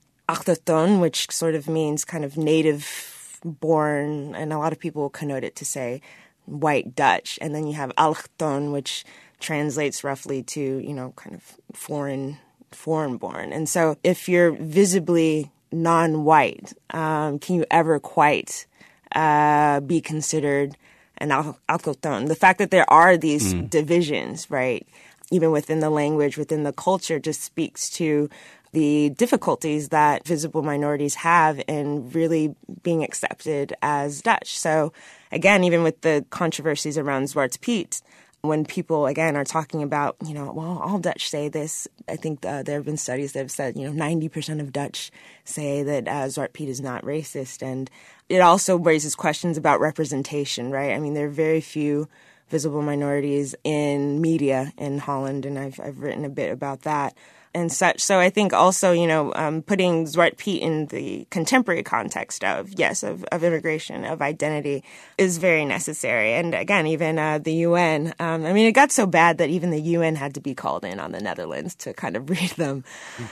which 1.00 1.32
sort 1.32 1.56
of 1.56 1.68
means 1.68 2.06
kind 2.06 2.24
of 2.26 2.38
native 2.38 3.40
born, 3.44 4.36
and 4.36 4.52
a 4.52 4.58
lot 4.58 4.74
of 4.74 4.80
people 4.80 5.10
connote 5.10 5.44
it 5.44 5.56
to 5.58 5.66
say 5.66 6.02
white 6.46 6.96
Dutch, 6.96 7.38
and 7.42 7.54
then 7.54 7.68
you 7.68 7.74
have 7.74 7.92
allochthon, 7.98 8.72
which 8.72 9.04
translates 9.40 10.04
roughly 10.04 10.44
to 10.44 10.62
you 10.62 10.94
know 10.94 11.14
kind 11.16 11.36
of 11.36 11.44
foreign 11.74 12.38
foreign 12.72 13.18
born. 13.18 13.54
And 13.54 13.68
so 13.68 13.98
if 14.04 14.28
you're 14.28 14.52
visibly 14.52 15.52
non-white, 15.72 16.74
um, 16.92 17.40
can 17.40 17.56
you 17.56 17.66
ever 17.72 18.00
quite 18.00 18.66
uh, 19.14 19.80
be 19.82 20.02
considered 20.02 20.78
an 21.18 21.30
autochthon? 21.30 22.28
The 22.28 22.36
fact 22.36 22.60
that 22.60 22.72
there 22.72 22.90
are 22.92 23.18
these 23.18 23.54
mm. 23.54 23.70
divisions, 23.70 24.50
right, 24.50 24.88
even 25.32 25.52
within 25.52 25.80
the 25.80 25.90
language, 25.90 26.38
within 26.38 26.64
the 26.64 26.74
culture, 26.74 27.20
just 27.20 27.42
speaks 27.42 27.90
to 27.92 28.30
the 28.74 29.10
difficulties 29.12 29.90
that 29.90 30.26
visible 30.28 30.62
minorities 30.62 31.16
have 31.16 31.62
in 31.68 32.10
really 32.12 32.54
being 32.84 33.04
accepted 33.04 33.74
as 33.82 34.22
Dutch. 34.22 34.60
So 34.60 34.94
again, 35.32 35.64
even 35.64 35.84
with 35.84 36.02
the 36.02 36.26
controversies 36.30 36.98
around 36.98 37.24
Zwarte 37.24 37.60
Piet, 37.62 38.02
when 38.48 38.66
people 38.66 39.06
again 39.06 39.36
are 39.36 39.44
talking 39.44 39.84
about 39.84 40.16
you 40.26 40.34
know 40.34 40.52
well 40.52 40.80
all 40.80 41.00
dutch 41.00 41.30
say 41.30 41.50
this. 41.50 41.88
I 42.08 42.16
think 42.16 42.46
uh, 42.46 42.64
there 42.64 42.76
have 42.76 42.86
been 42.86 42.98
studies 42.98 43.34
that 43.34 43.40
have 43.40 43.52
said 43.52 43.78
you 43.78 43.90
know 43.90 44.06
90% 44.06 44.60
of 44.60 44.72
dutch 44.72 45.12
say 45.44 45.84
that 45.84 46.08
uh, 46.08 46.26
zwart 46.26 46.54
piet 46.54 46.70
is 46.70 46.82
not 46.82 47.04
racist. 47.04 47.62
And 47.62 47.90
it 48.30 48.40
also 48.40 48.78
raises 48.78 49.16
questions 49.16 49.58
about 49.58 49.80
representation 49.80 50.72
right? 50.72 50.94
I 50.94 51.00
mean 51.00 51.14
there 51.14 51.28
are 51.28 51.30
very 51.30 51.62
few 51.62 52.08
visible 52.50 52.82
minorities 52.82 53.56
in 53.64 54.22
media 54.22 54.72
in 54.78 55.00
holland 55.00 55.46
and 55.46 55.60
i've, 55.60 55.80
I've 55.82 56.00
written 56.00 56.24
a 56.24 56.30
bit 56.30 56.52
about 56.52 56.84
that 56.84 57.14
and 57.58 57.72
such. 57.72 58.02
So 58.02 58.20
I 58.20 58.30
think 58.30 58.54
also, 58.54 58.92
you 58.92 59.08
know, 59.08 59.34
um, 59.34 59.64
putting 59.64 60.06
Zwarte 60.06 60.38
Piet 60.38 60.62
in 60.62 60.86
the 60.88 61.26
contemporary 61.32 61.82
context 61.82 62.44
of, 62.44 62.72
yes, 62.74 63.02
of, 63.02 63.24
of 63.32 63.44
immigration, 63.44 64.06
of 64.06 64.22
identity 64.22 64.84
is 65.18 65.40
very 65.40 65.66
necessary. 65.66 66.34
And 66.34 66.54
again, 66.54 66.86
even 66.86 67.18
uh, 67.18 67.40
the 67.40 67.54
UN, 67.54 68.14
um, 68.20 68.46
I 68.46 68.54
mean, 68.54 68.68
it 68.68 68.74
got 68.74 68.92
so 68.92 69.08
bad 69.08 69.40
that 69.40 69.50
even 69.50 69.72
the 69.72 69.82
UN 69.82 70.16
had 70.16 70.36
to 70.36 70.40
be 70.40 70.54
called 70.54 70.86
in 70.86 71.00
on 71.00 71.12
the 71.12 71.20
Netherlands 71.20 71.74
to 71.76 71.94
kind 71.94 72.16
of 72.16 72.30
read 72.36 72.52
them. 72.52 72.84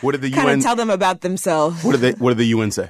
What 0.02 0.14
did 0.14 0.22
the 0.22 0.32
kind 0.32 0.48
UN 0.48 0.58
of 0.58 0.64
tell 0.64 0.76
them 0.76 0.90
about 0.90 1.22
themselves? 1.22 1.84
What 1.84 1.92
did 1.92 2.02
they 2.02 2.12
What 2.14 2.32
did 2.32 2.40
the 2.40 2.48
UN 2.48 2.72
say? 2.72 2.90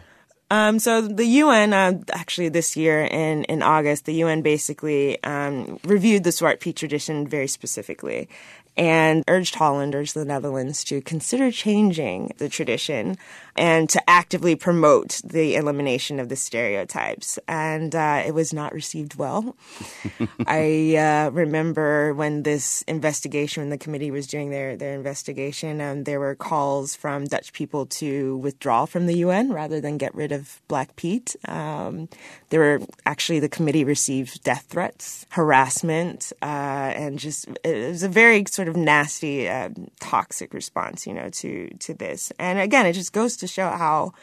Um, 0.52 0.78
so 0.78 1.02
the 1.02 1.26
UN, 1.26 1.74
uh, 1.74 2.00
actually 2.14 2.50
this 2.50 2.78
year 2.78 3.02
in, 3.04 3.46
in 3.46 3.64
August, 3.64 4.06
the 4.06 4.14
UN 4.14 4.44
basically 4.44 5.22
um, 5.24 5.80
reviewed 5.84 6.24
the 6.24 6.30
Zwarte 6.30 6.60
Piet 6.60 6.76
tradition 6.76 7.28
very 7.28 7.48
specifically 7.48 8.30
and 8.78 9.24
urged 9.28 9.56
Hollanders, 9.56 10.14
the 10.14 10.26
Netherlands, 10.26 10.84
to 10.86 11.02
consider 11.02 11.52
changing 11.52 12.34
the 12.38 12.50
tradition 12.50 13.18
and 13.56 13.90
to 13.90 14.10
actively 14.10 14.56
promote 14.56 15.22
the 15.24 15.56
elimination 15.56 16.20
of 16.20 16.28
the 16.28 16.36
stereotypes. 16.36 17.40
And 17.48 17.96
uh, 17.96 18.24
it 18.26 18.34
was 18.34 18.54
not 18.54 18.74
received 18.74 19.16
well. 19.16 19.56
I 20.48 20.96
uh, 20.98 21.30
remember 21.32 22.14
when 22.14 22.44
this 22.44 22.82
investigation, 22.84 23.62
when 23.62 23.70
the 23.70 23.78
committee 23.78 24.12
was 24.12 24.28
doing 24.28 24.50
their, 24.50 24.76
their 24.76 24.94
investigation, 24.94 25.80
um, 25.80 26.04
there 26.04 26.20
were 26.20 26.36
calls 26.36 26.96
from 26.96 27.26
Dutch 27.26 27.54
people 27.54 27.86
to 27.86 28.38
withdraw 28.38 28.86
from 28.86 29.06
the 29.06 29.18
UN 29.20 29.54
rather 29.54 29.80
than 29.80 29.98
get 29.98 30.14
rid 30.14 30.34
of 30.34 30.62
Black 30.68 30.96
Piet. 30.98 31.36
Um, 31.48 32.10
there 32.50 32.60
were 32.60 32.82
actually, 33.06 33.40
the 33.40 33.50
committee 33.50 33.86
received 33.86 34.44
death 34.44 34.66
threats, 34.68 35.26
harassment, 35.30 36.34
uh, 36.42 36.46
and 36.46 37.18
just 37.18 37.48
it 37.64 37.90
was 37.90 38.04
a 38.04 38.10
very 38.10 38.44
sort 38.50 38.65
of 38.68 38.76
nasty, 38.76 39.48
uh, 39.50 39.70
toxic 40.00 40.54
response, 40.54 41.08
you 41.08 41.14
know, 41.14 41.30
to, 41.30 41.70
to 41.80 41.94
this. 41.94 42.32
And 42.40 42.60
again, 42.60 42.86
it 42.86 42.94
just 42.94 43.14
goes 43.14 43.38
to 43.38 43.48
show 43.48 43.70
how 43.70 44.14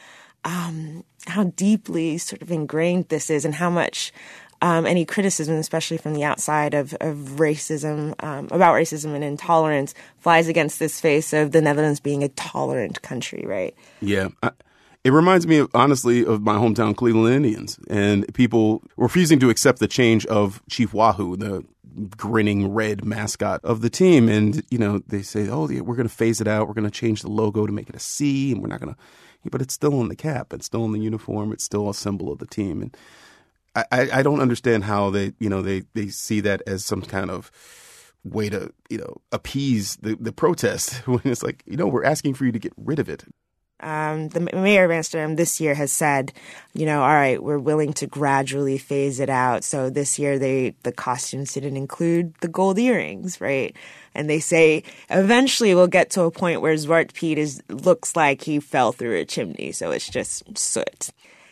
um, 0.44 1.04
how 1.26 1.44
deeply 1.44 2.18
sort 2.18 2.42
of 2.42 2.50
ingrained 2.50 3.08
this 3.08 3.30
is, 3.30 3.44
and 3.44 3.54
how 3.54 3.70
much 3.70 4.12
um, 4.60 4.86
any 4.86 5.04
criticism, 5.04 5.56
especially 5.56 5.98
from 5.98 6.14
the 6.14 6.24
outside 6.24 6.74
of, 6.74 6.94
of 7.00 7.16
racism, 7.36 8.14
um, 8.24 8.48
about 8.50 8.74
racism 8.74 9.14
and 9.14 9.24
intolerance, 9.24 9.94
flies 10.18 10.48
against 10.48 10.78
this 10.78 11.00
face 11.00 11.32
of 11.32 11.52
the 11.52 11.60
Netherlands 11.60 12.00
being 12.00 12.22
a 12.22 12.28
tolerant 12.28 13.02
country, 13.02 13.44
right? 13.46 13.74
Yeah. 14.00 14.28
I, 14.42 14.50
it 15.04 15.12
reminds 15.12 15.48
me, 15.48 15.66
honestly, 15.74 16.24
of 16.24 16.42
my 16.42 16.54
hometown 16.54 16.94
Cleveland 16.94 17.34
Indians 17.34 17.76
and 17.90 18.32
people 18.34 18.82
refusing 18.96 19.40
to 19.40 19.50
accept 19.50 19.80
the 19.80 19.88
change 19.88 20.24
of 20.26 20.62
Chief 20.70 20.94
Wahoo, 20.94 21.36
the 21.36 21.64
grinning 22.16 22.72
red 22.72 23.04
mascot 23.04 23.60
of 23.64 23.80
the 23.80 23.90
team. 23.90 24.28
And, 24.28 24.62
you 24.70 24.78
know, 24.78 25.02
they 25.06 25.22
say, 25.22 25.48
oh, 25.48 25.66
we're 25.66 25.96
going 25.96 26.08
to 26.08 26.14
phase 26.14 26.40
it 26.40 26.48
out. 26.48 26.68
We're 26.68 26.74
going 26.74 26.90
to 26.90 26.90
change 26.90 27.22
the 27.22 27.30
logo 27.30 27.66
to 27.66 27.72
make 27.72 27.88
it 27.88 27.96
a 27.96 28.00
C, 28.00 28.52
and 28.52 28.62
we're 28.62 28.68
not 28.68 28.80
going 28.80 28.94
to, 28.94 29.50
but 29.50 29.62
it's 29.62 29.74
still 29.74 29.98
on 29.98 30.08
the 30.08 30.16
cap. 30.16 30.52
It's 30.52 30.66
still 30.66 30.84
on 30.84 30.92
the 30.92 31.00
uniform. 31.00 31.52
It's 31.52 31.64
still 31.64 31.88
a 31.88 31.94
symbol 31.94 32.32
of 32.32 32.38
the 32.38 32.46
team. 32.46 32.82
And 32.82 32.96
I, 33.74 34.08
I 34.12 34.22
don't 34.22 34.40
understand 34.40 34.84
how 34.84 35.10
they, 35.10 35.32
you 35.38 35.48
know, 35.48 35.62
they, 35.62 35.84
they 35.94 36.08
see 36.08 36.40
that 36.40 36.62
as 36.66 36.84
some 36.84 37.02
kind 37.02 37.30
of 37.30 37.50
way 38.24 38.48
to, 38.50 38.72
you 38.90 38.98
know, 38.98 39.20
appease 39.32 39.96
the, 39.96 40.16
the 40.20 40.32
protest 40.32 40.94
when 41.06 41.22
it's 41.24 41.42
like, 41.42 41.62
you 41.66 41.76
know, 41.76 41.86
we're 41.86 42.04
asking 42.04 42.34
for 42.34 42.44
you 42.44 42.52
to 42.52 42.58
get 42.58 42.72
rid 42.76 42.98
of 42.98 43.08
it. 43.08 43.24
Um, 43.82 44.28
the 44.28 44.40
mayor 44.40 44.84
of 44.84 44.90
Amsterdam 44.90 45.36
this 45.36 45.60
year 45.60 45.74
has 45.74 45.90
said, 45.92 46.32
you 46.72 46.86
know, 46.86 47.02
all 47.02 47.08
right, 47.08 47.42
we're 47.42 47.58
willing 47.58 47.92
to 47.94 48.06
gradually 48.06 48.78
phase 48.78 49.18
it 49.20 49.28
out. 49.28 49.64
So 49.64 49.90
this 49.90 50.18
year, 50.18 50.38
they 50.38 50.74
the 50.84 50.92
costumes 50.92 51.52
didn't 51.52 51.76
include 51.76 52.34
the 52.40 52.48
gold 52.48 52.78
earrings, 52.78 53.40
right? 53.40 53.74
And 54.14 54.30
they 54.30 54.40
say 54.40 54.84
eventually 55.10 55.74
we'll 55.74 55.86
get 55.86 56.10
to 56.10 56.22
a 56.22 56.30
point 56.30 56.60
where 56.60 56.74
Zwarte 56.74 57.12
Piet 57.12 57.38
is 57.38 57.62
looks 57.68 58.14
like 58.14 58.42
he 58.42 58.60
fell 58.60 58.92
through 58.92 59.16
a 59.16 59.24
chimney, 59.24 59.72
so 59.72 59.90
it's 59.90 60.08
just 60.08 60.56
soot. 60.56 61.10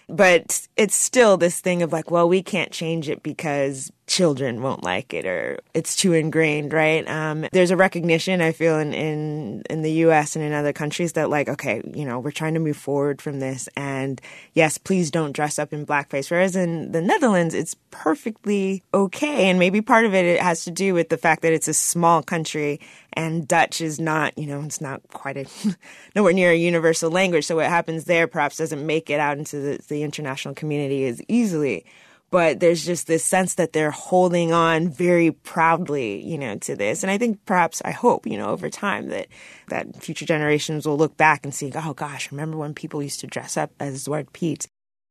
But 0.08 0.66
it's 0.76 0.96
still 0.96 1.37
this 1.37 1.60
thing 1.60 1.82
of 1.82 1.92
like, 1.92 2.10
well, 2.10 2.28
we 2.28 2.42
can't 2.42 2.72
change 2.72 3.08
it 3.08 3.22
because 3.22 3.92
children 4.11 4.61
won't 4.61 4.83
like 4.83 5.14
it 5.14 5.25
or 5.25 5.61
it's 5.73 5.95
too 5.95 6.12
ingrained, 6.12 6.73
right? 6.73 7.09
Um, 7.09 7.47
there's 7.52 7.71
a 7.71 7.76
recognition 7.76 8.40
I 8.40 8.50
feel 8.50 8.76
in, 8.76 8.93
in 8.93 9.62
in 9.71 9.83
the 9.83 9.93
U.S. 10.05 10.35
and 10.35 10.45
in 10.45 10.52
other 10.52 10.73
countries 10.73 11.12
that 11.12 11.31
like, 11.31 11.49
okay, 11.49 11.81
you 11.95 12.05
know, 12.05 12.19
we're 12.19 12.33
trying 12.33 12.55
to 12.55 12.61
move 12.61 12.76
forward 12.76 13.23
from 13.23 13.38
this, 13.38 13.69
and 13.76 14.21
yes, 14.52 14.79
please 14.79 15.12
don't 15.12 15.31
dress 15.31 15.61
up 15.61 15.73
in 15.73 15.87
blackface. 15.87 16.29
Whereas 16.29 16.57
in 16.57 16.90
the 16.90 17.00
Netherlands, 17.00 17.55
it's 17.55 17.76
perfectly 17.93 18.83
okay, 18.93 19.49
and 19.49 19.61
maybe 19.61 19.81
part 19.81 20.05
of 20.05 20.12
it, 20.12 20.25
it 20.25 20.40
has 20.40 20.64
to 20.64 20.73
do 20.73 20.93
with 20.93 21.09
the 21.09 21.17
fact 21.17 21.43
that 21.43 21.52
it's 21.52 21.69
a 21.69 21.75
small 21.75 22.21
country 22.21 22.81
and 23.12 23.47
Dutch 23.47 23.81
is 23.81 24.00
not, 24.00 24.37
you 24.37 24.47
know, 24.47 24.61
it's 24.62 24.81
not 24.81 25.02
quite 25.12 25.37
a 25.37 25.47
nowhere 26.17 26.33
near 26.33 26.50
a 26.50 26.57
universal 26.57 27.12
language. 27.12 27.45
So 27.45 27.57
what 27.57 27.67
happens 27.67 28.05
there 28.05 28.26
perhaps 28.26 28.57
doesn't 28.57 28.85
make 28.85 29.09
it 29.09 29.21
out 29.21 29.38
into 29.38 29.57
the, 29.59 29.81
the 29.88 30.02
international 30.02 30.55
community 30.55 31.07
as 31.07 31.23
easily 31.29 31.85
but 32.30 32.60
there's 32.60 32.84
just 32.84 33.06
this 33.06 33.25
sense 33.25 33.54
that 33.54 33.72
they're 33.72 33.90
holding 33.90 34.52
on 34.52 34.88
very 34.88 35.32
proudly, 35.32 36.25
you 36.25 36.38
know, 36.38 36.56
to 36.58 36.76
this. 36.76 37.02
And 37.02 37.10
I 37.10 37.18
think 37.18 37.44
perhaps 37.44 37.82
I 37.84 37.90
hope, 37.90 38.26
you 38.26 38.38
know, 38.38 38.50
over 38.50 38.70
time 38.70 39.08
that 39.08 39.26
that 39.68 40.02
future 40.02 40.25
generations 40.25 40.87
will 40.87 40.96
look 40.96 41.16
back 41.16 41.44
and 41.44 41.54
see, 41.54 41.72
oh 41.75 41.94
gosh, 41.94 42.30
remember 42.30 42.56
when 42.56 42.75
people 42.75 43.02
used 43.02 43.20
to 43.20 43.26
dress 43.26 43.56
up 43.56 43.72
as 43.80 44.04
Zwarte 44.04 44.32
Piet? 44.32 44.66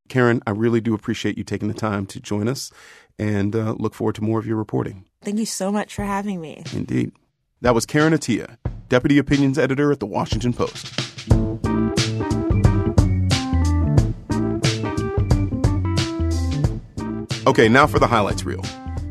Karen, 0.08 0.42
I 0.48 0.52
really 0.52 0.82
do 0.82 0.94
appreciate 0.94 1.38
you 1.38 1.44
taking 1.44 1.68
the 1.68 1.74
time 1.74 2.06
to 2.08 2.20
join 2.20 2.48
us 2.48 2.72
and 3.20 3.56
uh, 3.56 3.76
look 3.78 3.94
forward 3.94 4.16
to 4.16 4.24
more 4.24 4.40
of 4.40 4.48
your 4.48 4.58
reporting. 4.58 5.06
Thank 5.22 5.38
you 5.38 5.46
so 5.46 5.72
much 5.72 5.94
for 5.94 6.04
having 6.04 6.42
me. 6.42 6.64
Indeed. 6.74 7.12
That 7.62 7.76
was 7.76 7.86
Karen 7.86 8.14
Attiah, 8.14 8.56
Deputy 8.88 9.18
Opinions 9.18 9.60
Editor 9.60 9.92
at 9.92 10.00
The 10.00 10.06
Washington 10.06 10.54
Post. 10.54 10.88
Okay, 17.50 17.68
now 17.68 17.88
for 17.88 17.98
the 17.98 18.06
highlights 18.06 18.44
reel. 18.44 18.64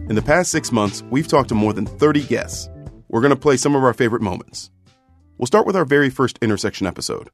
In 0.08 0.14
the 0.14 0.22
past 0.22 0.52
six 0.52 0.70
months, 0.70 1.02
we've 1.10 1.26
talked 1.26 1.48
to 1.48 1.56
more 1.56 1.72
than 1.72 1.86
30 1.86 2.22
guests. 2.22 2.70
We're 3.08 3.20
going 3.20 3.30
to 3.30 3.36
play 3.36 3.56
some 3.56 3.74
of 3.74 3.82
our 3.82 3.92
favorite 3.92 4.22
moments. 4.22 4.70
We'll 5.36 5.48
start 5.48 5.66
with 5.66 5.74
our 5.74 5.84
very 5.84 6.08
first 6.08 6.38
intersection 6.40 6.86
episode. 6.86 7.30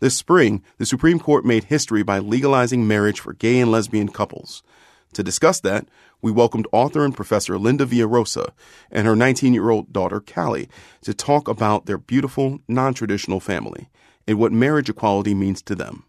This 0.00 0.16
spring, 0.16 0.64
the 0.78 0.86
Supreme 0.86 1.20
Court 1.20 1.44
made 1.44 1.62
history 1.62 2.02
by 2.02 2.18
legalizing 2.18 2.88
marriage 2.88 3.20
for 3.20 3.32
gay 3.32 3.60
and 3.60 3.70
lesbian 3.70 4.08
couples. 4.08 4.64
To 5.12 5.22
discuss 5.22 5.60
that, 5.60 5.86
we 6.20 6.32
welcomed 6.32 6.66
author 6.72 7.04
and 7.04 7.14
professor 7.14 7.56
Linda 7.56 7.86
Villarosa 7.86 8.50
and 8.90 9.06
her 9.06 9.14
19 9.14 9.54
year 9.54 9.70
old 9.70 9.92
daughter, 9.92 10.18
Callie, 10.18 10.68
to 11.02 11.14
talk 11.14 11.46
about 11.46 11.86
their 11.86 11.96
beautiful, 11.96 12.58
non 12.66 12.92
traditional 12.92 13.38
family 13.38 13.88
and 14.26 14.36
what 14.36 14.50
marriage 14.50 14.90
equality 14.90 15.32
means 15.32 15.62
to 15.62 15.76
them. 15.76 16.06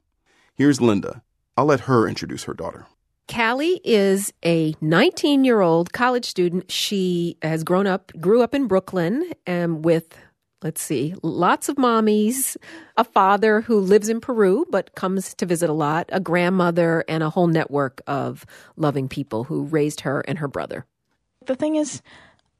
Here's 0.55 0.81
Linda. 0.81 1.21
I'll 1.55 1.65
let 1.65 1.81
her 1.81 2.07
introduce 2.07 2.45
her 2.45 2.55
daughter. 2.55 2.87
Callie 3.31 3.79
is 3.85 4.33
a 4.43 4.75
19 4.81 5.45
year 5.45 5.61
old 5.61 5.93
college 5.93 6.25
student. 6.25 6.69
She 6.69 7.37
has 7.41 7.63
grown 7.63 7.87
up, 7.87 8.11
grew 8.19 8.41
up 8.41 8.53
in 8.53 8.67
Brooklyn 8.67 9.31
um, 9.47 9.81
with, 9.81 10.17
let's 10.61 10.81
see, 10.81 11.15
lots 11.23 11.69
of 11.69 11.77
mommies, 11.77 12.57
a 12.97 13.05
father 13.05 13.61
who 13.61 13.79
lives 13.79 14.09
in 14.09 14.19
Peru 14.19 14.65
but 14.69 14.95
comes 14.95 15.33
to 15.35 15.45
visit 15.45 15.69
a 15.69 15.73
lot, 15.73 16.09
a 16.11 16.19
grandmother, 16.19 17.05
and 17.07 17.23
a 17.23 17.29
whole 17.29 17.47
network 17.47 18.01
of 18.05 18.45
loving 18.75 19.07
people 19.07 19.45
who 19.45 19.63
raised 19.63 20.01
her 20.01 20.19
and 20.27 20.39
her 20.39 20.49
brother. 20.49 20.85
The 21.45 21.55
thing 21.55 21.77
is, 21.77 22.01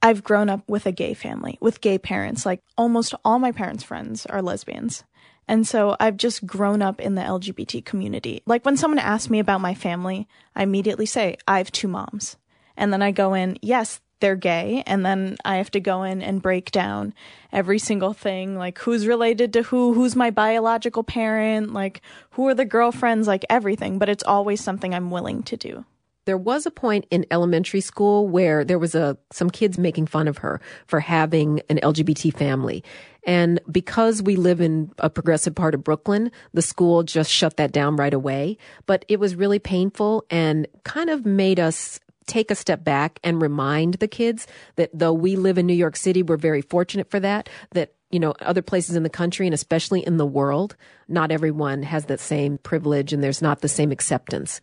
I've 0.01 0.23
grown 0.23 0.49
up 0.49 0.63
with 0.69 0.85
a 0.85 0.93
gay 0.93 1.13
family, 1.13 1.57
with 1.59 1.81
gay 1.81 1.97
parents. 1.97 2.45
Like 2.45 2.61
almost 2.77 3.13
all 3.25 3.39
my 3.39 3.51
parents' 3.51 3.83
friends 3.83 4.25
are 4.25 4.41
lesbians. 4.41 5.03
And 5.51 5.67
so 5.67 5.97
I've 5.99 6.15
just 6.15 6.47
grown 6.47 6.81
up 6.81 7.01
in 7.01 7.15
the 7.15 7.21
LGBT 7.21 7.83
community. 7.83 8.41
Like 8.45 8.63
when 8.63 8.77
someone 8.77 8.99
asks 8.99 9.29
me 9.29 9.39
about 9.39 9.59
my 9.59 9.73
family, 9.73 10.25
I 10.55 10.63
immediately 10.63 11.05
say, 11.05 11.35
I 11.45 11.57
have 11.57 11.73
two 11.73 11.89
moms. 11.89 12.37
And 12.77 12.93
then 12.93 13.01
I 13.01 13.11
go 13.11 13.33
in, 13.33 13.57
yes, 13.61 13.99
they're 14.21 14.37
gay. 14.37 14.81
And 14.87 15.05
then 15.05 15.35
I 15.43 15.57
have 15.57 15.69
to 15.71 15.81
go 15.81 16.03
in 16.03 16.21
and 16.21 16.41
break 16.41 16.71
down 16.71 17.13
every 17.51 17.79
single 17.79 18.13
thing 18.13 18.57
like 18.57 18.79
who's 18.79 19.05
related 19.05 19.51
to 19.51 19.63
who, 19.63 19.93
who's 19.93 20.15
my 20.15 20.29
biological 20.29 21.03
parent, 21.03 21.73
like 21.73 22.01
who 22.29 22.47
are 22.47 22.55
the 22.55 22.63
girlfriends, 22.63 23.27
like 23.27 23.43
everything. 23.49 23.99
But 23.99 24.07
it's 24.07 24.23
always 24.23 24.63
something 24.63 24.95
I'm 24.95 25.11
willing 25.11 25.43
to 25.43 25.57
do 25.57 25.83
there 26.25 26.37
was 26.37 26.65
a 26.65 26.71
point 26.71 27.05
in 27.09 27.25
elementary 27.31 27.81
school 27.81 28.27
where 28.27 28.63
there 28.63 28.79
was 28.79 28.95
a 28.95 29.17
some 29.31 29.49
kids 29.49 29.77
making 29.77 30.07
fun 30.07 30.27
of 30.27 30.39
her 30.39 30.61
for 30.87 30.99
having 30.99 31.61
an 31.69 31.79
LGBT 31.81 32.33
family. 32.35 32.83
And 33.23 33.59
because 33.71 34.21
we 34.21 34.35
live 34.35 34.61
in 34.61 34.91
a 34.97 35.09
progressive 35.09 35.53
part 35.53 35.75
of 35.75 35.83
Brooklyn, 35.83 36.31
the 36.53 36.61
school 36.61 37.03
just 37.03 37.31
shut 37.31 37.57
that 37.57 37.71
down 37.71 37.95
right 37.95 38.13
away. 38.13 38.57
But 38.85 39.05
it 39.07 39.19
was 39.19 39.35
really 39.35 39.59
painful 39.59 40.25
and 40.29 40.67
kind 40.83 41.09
of 41.09 41.25
made 41.25 41.59
us 41.59 41.99
take 42.27 42.51
a 42.51 42.55
step 42.55 42.83
back 42.83 43.19
and 43.23 43.41
remind 43.41 43.95
the 43.95 44.07
kids 44.07 44.47
that 44.75 44.89
though 44.93 45.13
we 45.13 45.35
live 45.35 45.57
in 45.57 45.65
New 45.65 45.73
York 45.73 45.95
City, 45.95 46.23
we're 46.23 46.37
very 46.37 46.61
fortunate 46.61 47.09
for 47.09 47.19
that, 47.19 47.49
that 47.71 47.93
you 48.11 48.19
know, 48.19 48.33
other 48.41 48.61
places 48.61 48.95
in 48.95 49.03
the 49.03 49.09
country 49.09 49.47
and 49.47 49.53
especially 49.53 50.05
in 50.05 50.17
the 50.17 50.25
world, 50.25 50.75
not 51.07 51.31
everyone 51.31 51.83
has 51.83 52.05
that 52.05 52.19
same 52.19 52.57
privilege 52.57 53.13
and 53.13 53.23
there's 53.23 53.41
not 53.41 53.61
the 53.61 53.67
same 53.67 53.91
acceptance. 53.91 54.61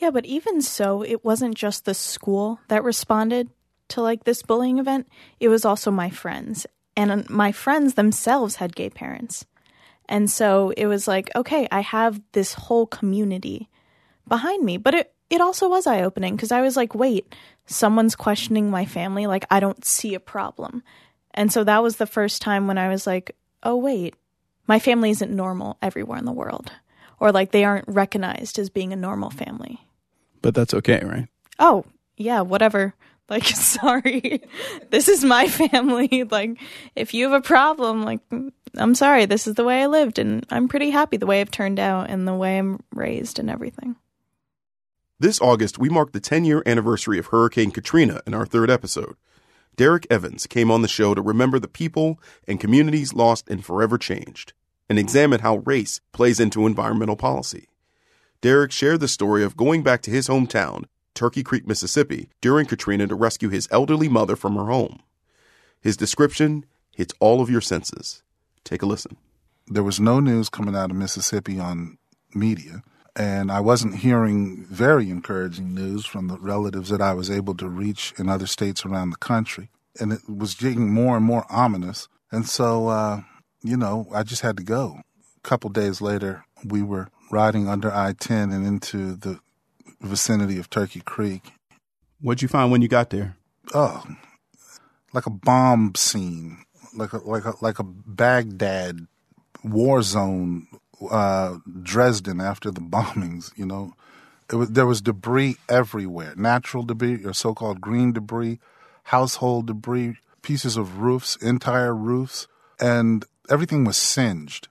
Yeah, 0.00 0.10
but 0.10 0.24
even 0.24 0.62
so, 0.62 1.02
it 1.02 1.24
wasn't 1.24 1.54
just 1.54 1.84
the 1.84 1.92
school 1.92 2.58
that 2.68 2.82
responded 2.82 3.50
to 3.88 4.00
like 4.00 4.24
this 4.24 4.42
bullying 4.42 4.78
event. 4.78 5.06
It 5.38 5.48
was 5.48 5.66
also 5.66 5.90
my 5.90 6.08
friends. 6.08 6.66
And 6.96 7.10
um, 7.10 7.24
my 7.28 7.52
friends 7.52 7.94
themselves 7.94 8.56
had 8.56 8.74
gay 8.74 8.88
parents. 8.88 9.44
And 10.08 10.30
so 10.30 10.72
it 10.74 10.86
was 10.86 11.06
like, 11.06 11.30
okay, 11.36 11.68
I 11.70 11.80
have 11.80 12.20
this 12.32 12.54
whole 12.54 12.86
community 12.86 13.68
behind 14.26 14.64
me. 14.64 14.78
But 14.78 14.94
it, 14.94 15.12
it 15.28 15.42
also 15.42 15.68
was 15.68 15.86
eye 15.86 16.02
opening 16.02 16.34
because 16.34 16.50
I 16.50 16.62
was 16.62 16.78
like, 16.78 16.94
wait, 16.94 17.34
someone's 17.66 18.16
questioning 18.16 18.70
my 18.70 18.86
family. 18.86 19.26
Like, 19.26 19.44
I 19.50 19.60
don't 19.60 19.84
see 19.84 20.14
a 20.14 20.20
problem. 20.20 20.82
And 21.32 21.52
so 21.52 21.62
that 21.64 21.82
was 21.82 21.96
the 21.96 22.06
first 22.06 22.40
time 22.40 22.66
when 22.66 22.78
I 22.78 22.88
was 22.88 23.06
like, 23.06 23.36
oh, 23.62 23.76
wait, 23.76 24.14
my 24.66 24.78
family 24.78 25.10
isn't 25.10 25.30
normal 25.30 25.76
everywhere 25.82 26.18
in 26.18 26.24
the 26.24 26.32
world. 26.32 26.72
Or 27.18 27.32
like 27.32 27.50
they 27.50 27.64
aren't 27.64 27.86
recognized 27.86 28.58
as 28.58 28.70
being 28.70 28.94
a 28.94 28.96
normal 28.96 29.28
family. 29.28 29.86
But 30.42 30.54
that's 30.54 30.74
okay, 30.74 31.02
right? 31.04 31.28
Oh, 31.58 31.84
yeah, 32.16 32.40
whatever. 32.40 32.94
Like, 33.28 33.44
sorry, 33.46 34.42
this 34.90 35.08
is 35.08 35.24
my 35.24 35.48
family. 35.48 36.24
Like, 36.30 36.58
if 36.96 37.14
you 37.14 37.30
have 37.30 37.32
a 37.32 37.46
problem, 37.46 38.02
like, 38.02 38.20
I'm 38.76 38.94
sorry, 38.94 39.26
this 39.26 39.46
is 39.46 39.54
the 39.54 39.64
way 39.64 39.82
I 39.82 39.86
lived. 39.86 40.18
And 40.18 40.46
I'm 40.50 40.68
pretty 40.68 40.90
happy 40.90 41.16
the 41.16 41.26
way 41.26 41.40
I've 41.40 41.50
turned 41.50 41.78
out 41.78 42.10
and 42.10 42.26
the 42.26 42.34
way 42.34 42.58
I'm 42.58 42.80
raised 42.94 43.38
and 43.38 43.50
everything. 43.50 43.96
This 45.18 45.40
August, 45.40 45.78
we 45.78 45.90
marked 45.90 46.14
the 46.14 46.20
10 46.20 46.44
year 46.44 46.62
anniversary 46.64 47.18
of 47.18 47.26
Hurricane 47.26 47.70
Katrina 47.70 48.22
in 48.26 48.34
our 48.34 48.46
third 48.46 48.70
episode. 48.70 49.16
Derek 49.76 50.06
Evans 50.10 50.46
came 50.46 50.70
on 50.70 50.82
the 50.82 50.88
show 50.88 51.14
to 51.14 51.22
remember 51.22 51.58
the 51.58 51.68
people 51.68 52.20
and 52.46 52.60
communities 52.60 53.12
lost 53.12 53.48
and 53.48 53.64
forever 53.64 53.98
changed 53.98 54.52
and 54.88 54.98
examine 54.98 55.40
how 55.40 55.58
race 55.58 56.00
plays 56.12 56.40
into 56.40 56.66
environmental 56.66 57.16
policy. 57.16 57.68
Derek 58.42 58.72
shared 58.72 59.00
the 59.00 59.08
story 59.08 59.44
of 59.44 59.56
going 59.56 59.82
back 59.82 60.00
to 60.02 60.10
his 60.10 60.28
hometown 60.28 60.84
Turkey 61.14 61.42
Creek, 61.42 61.66
Mississippi, 61.66 62.30
during 62.40 62.64
Katrina 62.64 63.06
to 63.06 63.14
rescue 63.14 63.50
his 63.50 63.68
elderly 63.70 64.08
mother 64.08 64.36
from 64.36 64.56
her 64.56 64.66
home. 64.66 65.00
His 65.82 65.96
description 65.96 66.64
hits 66.94 67.12
all 67.20 67.42
of 67.42 67.50
your 67.50 67.60
senses. 67.60 68.22
Take 68.64 68.82
a 68.82 68.86
listen. 68.86 69.16
There 69.66 69.82
was 69.82 70.00
no 70.00 70.20
news 70.20 70.48
coming 70.48 70.74
out 70.74 70.90
of 70.90 70.96
Mississippi 70.96 71.58
on 71.58 71.98
media, 72.34 72.82
and 73.14 73.52
I 73.52 73.60
wasn't 73.60 73.96
hearing 73.96 74.64
very 74.64 75.10
encouraging 75.10 75.74
news 75.74 76.06
from 76.06 76.28
the 76.28 76.38
relatives 76.38 76.88
that 76.88 77.02
I 77.02 77.12
was 77.12 77.30
able 77.30 77.54
to 77.56 77.68
reach 77.68 78.14
in 78.18 78.28
other 78.28 78.46
states 78.46 78.86
around 78.86 79.10
the 79.10 79.16
country. 79.16 79.70
And 79.98 80.12
it 80.12 80.20
was 80.28 80.54
getting 80.54 80.90
more 80.90 81.16
and 81.16 81.26
more 81.26 81.44
ominous. 81.50 82.08
And 82.30 82.48
so, 82.48 82.88
uh, 82.88 83.22
you 83.62 83.76
know, 83.76 84.06
I 84.14 84.22
just 84.22 84.42
had 84.42 84.56
to 84.56 84.62
go. 84.62 85.00
A 85.36 85.40
couple 85.42 85.68
days 85.68 86.00
later, 86.00 86.44
we 86.64 86.82
were 86.82 87.08
riding 87.30 87.68
under 87.68 87.92
I 87.92 88.12
10 88.12 88.50
and 88.50 88.66
into 88.66 89.14
the 89.16 89.40
vicinity 90.00 90.58
of 90.58 90.70
Turkey 90.70 91.00
Creek. 91.00 91.52
What'd 92.20 92.42
you 92.42 92.48
find 92.48 92.70
when 92.70 92.82
you 92.82 92.88
got 92.88 93.10
there? 93.10 93.36
Oh, 93.72 94.04
like 95.12 95.26
a 95.26 95.30
bomb 95.30 95.94
scene, 95.94 96.58
like 96.94 97.12
a 97.12 97.18
like 97.18 97.44
a 97.44 97.54
like 97.60 97.78
a 97.78 97.84
Baghdad 97.84 99.06
war 99.64 100.02
zone, 100.02 100.66
uh, 101.10 101.58
Dresden 101.82 102.40
after 102.40 102.70
the 102.70 102.80
bombings. 102.80 103.56
You 103.56 103.66
know, 103.66 103.94
it 104.50 104.56
was 104.56 104.70
there 104.70 104.86
was 104.86 105.00
debris 105.00 105.56
everywhere, 105.68 106.34
natural 106.36 106.82
debris 106.82 107.24
or 107.24 107.32
so-called 107.32 107.80
green 107.80 108.12
debris, 108.12 108.58
household 109.04 109.66
debris, 109.66 110.16
pieces 110.42 110.76
of 110.76 110.98
roofs, 110.98 111.36
entire 111.36 111.94
roofs, 111.94 112.48
and 112.78 113.24
everything 113.48 113.84
was 113.84 113.96
singed. 113.96 114.68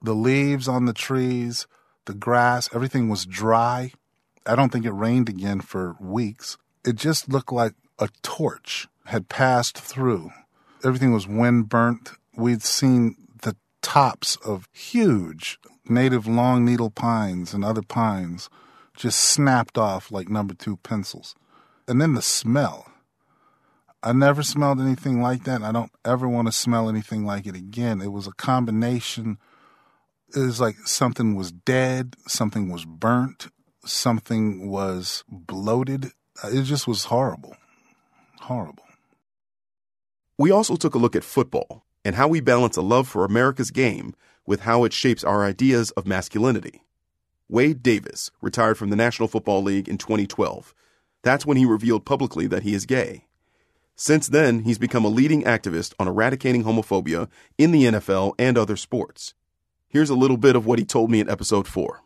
The 0.00 0.14
leaves 0.14 0.68
on 0.68 0.84
the 0.84 0.92
trees, 0.92 1.66
the 2.08 2.14
grass, 2.14 2.68
everything 2.74 3.08
was 3.08 3.24
dry. 3.24 3.92
I 4.44 4.56
don't 4.56 4.72
think 4.72 4.86
it 4.86 4.92
rained 4.92 5.28
again 5.28 5.60
for 5.60 5.94
weeks. 6.00 6.56
It 6.84 6.96
just 6.96 7.28
looked 7.28 7.52
like 7.52 7.74
a 7.98 8.08
torch 8.22 8.88
had 9.04 9.28
passed 9.28 9.78
through. 9.78 10.30
Everything 10.82 11.12
was 11.12 11.28
wind 11.28 11.68
burnt. 11.68 12.10
We'd 12.34 12.62
seen 12.62 13.16
the 13.42 13.56
tops 13.82 14.36
of 14.36 14.68
huge 14.72 15.58
native 15.88 16.26
long 16.26 16.64
needle 16.64 16.90
pines 16.90 17.52
and 17.52 17.64
other 17.64 17.82
pines 17.82 18.48
just 18.96 19.20
snapped 19.20 19.76
off 19.76 20.10
like 20.10 20.28
number 20.28 20.54
two 20.54 20.78
pencils. 20.78 21.34
And 21.86 22.00
then 22.00 22.14
the 22.14 22.22
smell. 22.22 22.90
I 24.02 24.12
never 24.12 24.42
smelled 24.42 24.80
anything 24.80 25.20
like 25.20 25.44
that. 25.44 25.62
I 25.62 25.72
don't 25.72 25.92
ever 26.04 26.28
want 26.28 26.48
to 26.48 26.52
smell 26.52 26.88
anything 26.88 27.24
like 27.26 27.46
it 27.46 27.54
again. 27.54 28.00
It 28.00 28.12
was 28.12 28.26
a 28.26 28.32
combination. 28.32 29.38
It 30.34 30.40
was 30.40 30.60
like 30.60 30.76
something 30.84 31.36
was 31.36 31.52
dead, 31.52 32.16
something 32.26 32.70
was 32.70 32.84
burnt, 32.84 33.48
something 33.84 34.68
was 34.68 35.24
bloated. 35.28 36.12
Uh, 36.42 36.48
it 36.52 36.64
just 36.64 36.86
was 36.86 37.04
horrible. 37.04 37.56
Horrible. 38.40 38.84
We 40.36 40.50
also 40.50 40.76
took 40.76 40.94
a 40.94 40.98
look 40.98 41.16
at 41.16 41.24
football 41.24 41.84
and 42.04 42.14
how 42.14 42.28
we 42.28 42.40
balance 42.40 42.76
a 42.76 42.82
love 42.82 43.08
for 43.08 43.24
America's 43.24 43.70
game 43.70 44.14
with 44.46 44.60
how 44.60 44.84
it 44.84 44.92
shapes 44.92 45.24
our 45.24 45.44
ideas 45.44 45.90
of 45.92 46.06
masculinity. 46.06 46.84
Wade 47.48 47.82
Davis 47.82 48.30
retired 48.40 48.76
from 48.76 48.90
the 48.90 48.96
National 48.96 49.28
Football 49.28 49.62
League 49.62 49.88
in 49.88 49.98
2012. 49.98 50.74
That's 51.22 51.46
when 51.46 51.56
he 51.56 51.64
revealed 51.64 52.04
publicly 52.04 52.46
that 52.46 52.62
he 52.62 52.74
is 52.74 52.86
gay. 52.86 53.24
Since 53.96 54.28
then, 54.28 54.60
he's 54.60 54.78
become 54.78 55.04
a 55.04 55.08
leading 55.08 55.42
activist 55.42 55.92
on 55.98 56.06
eradicating 56.06 56.64
homophobia 56.64 57.28
in 57.56 57.72
the 57.72 57.84
NFL 57.84 58.34
and 58.38 58.56
other 58.56 58.76
sports. 58.76 59.34
Here's 59.88 60.10
a 60.10 60.14
little 60.14 60.36
bit 60.36 60.54
of 60.54 60.66
what 60.66 60.78
he 60.78 60.84
told 60.84 61.10
me 61.10 61.20
in 61.20 61.30
episode 61.30 61.66
4 61.66 62.02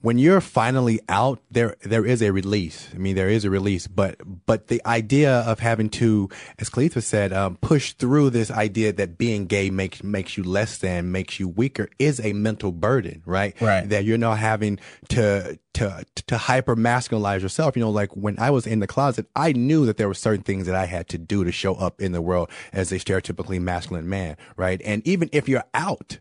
when 0.00 0.18
you're 0.18 0.40
finally 0.40 1.00
out, 1.08 1.40
there 1.50 1.74
there 1.80 2.06
is 2.06 2.22
a 2.22 2.30
release. 2.30 2.88
I 2.94 2.98
mean, 2.98 3.16
there 3.16 3.28
is 3.28 3.44
a 3.44 3.50
release, 3.50 3.88
but 3.88 4.16
but 4.46 4.68
the 4.68 4.80
idea 4.86 5.40
of 5.40 5.58
having 5.58 5.90
to, 5.90 6.28
as 6.58 6.68
Khalifa 6.68 7.00
said, 7.02 7.32
um, 7.32 7.56
push 7.56 7.94
through 7.94 8.30
this 8.30 8.50
idea 8.50 8.92
that 8.92 9.18
being 9.18 9.46
gay 9.46 9.70
makes 9.70 10.04
makes 10.04 10.36
you 10.36 10.44
less 10.44 10.78
than, 10.78 11.10
makes 11.10 11.40
you 11.40 11.48
weaker, 11.48 11.88
is 11.98 12.20
a 12.20 12.32
mental 12.32 12.70
burden, 12.70 13.22
right? 13.26 13.60
Right. 13.60 13.88
That 13.88 14.04
you're 14.04 14.18
not 14.18 14.38
having 14.38 14.78
to 15.08 15.58
to 15.74 16.04
to 16.26 16.38
hyper 16.38 16.76
masculinize 16.76 17.42
yourself. 17.42 17.76
You 17.76 17.82
know, 17.82 17.90
like 17.90 18.14
when 18.16 18.38
I 18.38 18.50
was 18.50 18.68
in 18.68 18.78
the 18.78 18.86
closet, 18.86 19.26
I 19.34 19.52
knew 19.52 19.84
that 19.86 19.96
there 19.96 20.06
were 20.06 20.14
certain 20.14 20.44
things 20.44 20.66
that 20.66 20.76
I 20.76 20.86
had 20.86 21.08
to 21.08 21.18
do 21.18 21.42
to 21.42 21.50
show 21.50 21.74
up 21.74 22.00
in 22.00 22.12
the 22.12 22.22
world 22.22 22.50
as 22.72 22.92
a 22.92 22.96
stereotypically 22.96 23.60
masculine 23.60 24.08
man, 24.08 24.36
right? 24.56 24.80
And 24.84 25.04
even 25.04 25.28
if 25.32 25.48
you're 25.48 25.64
out 25.74 26.20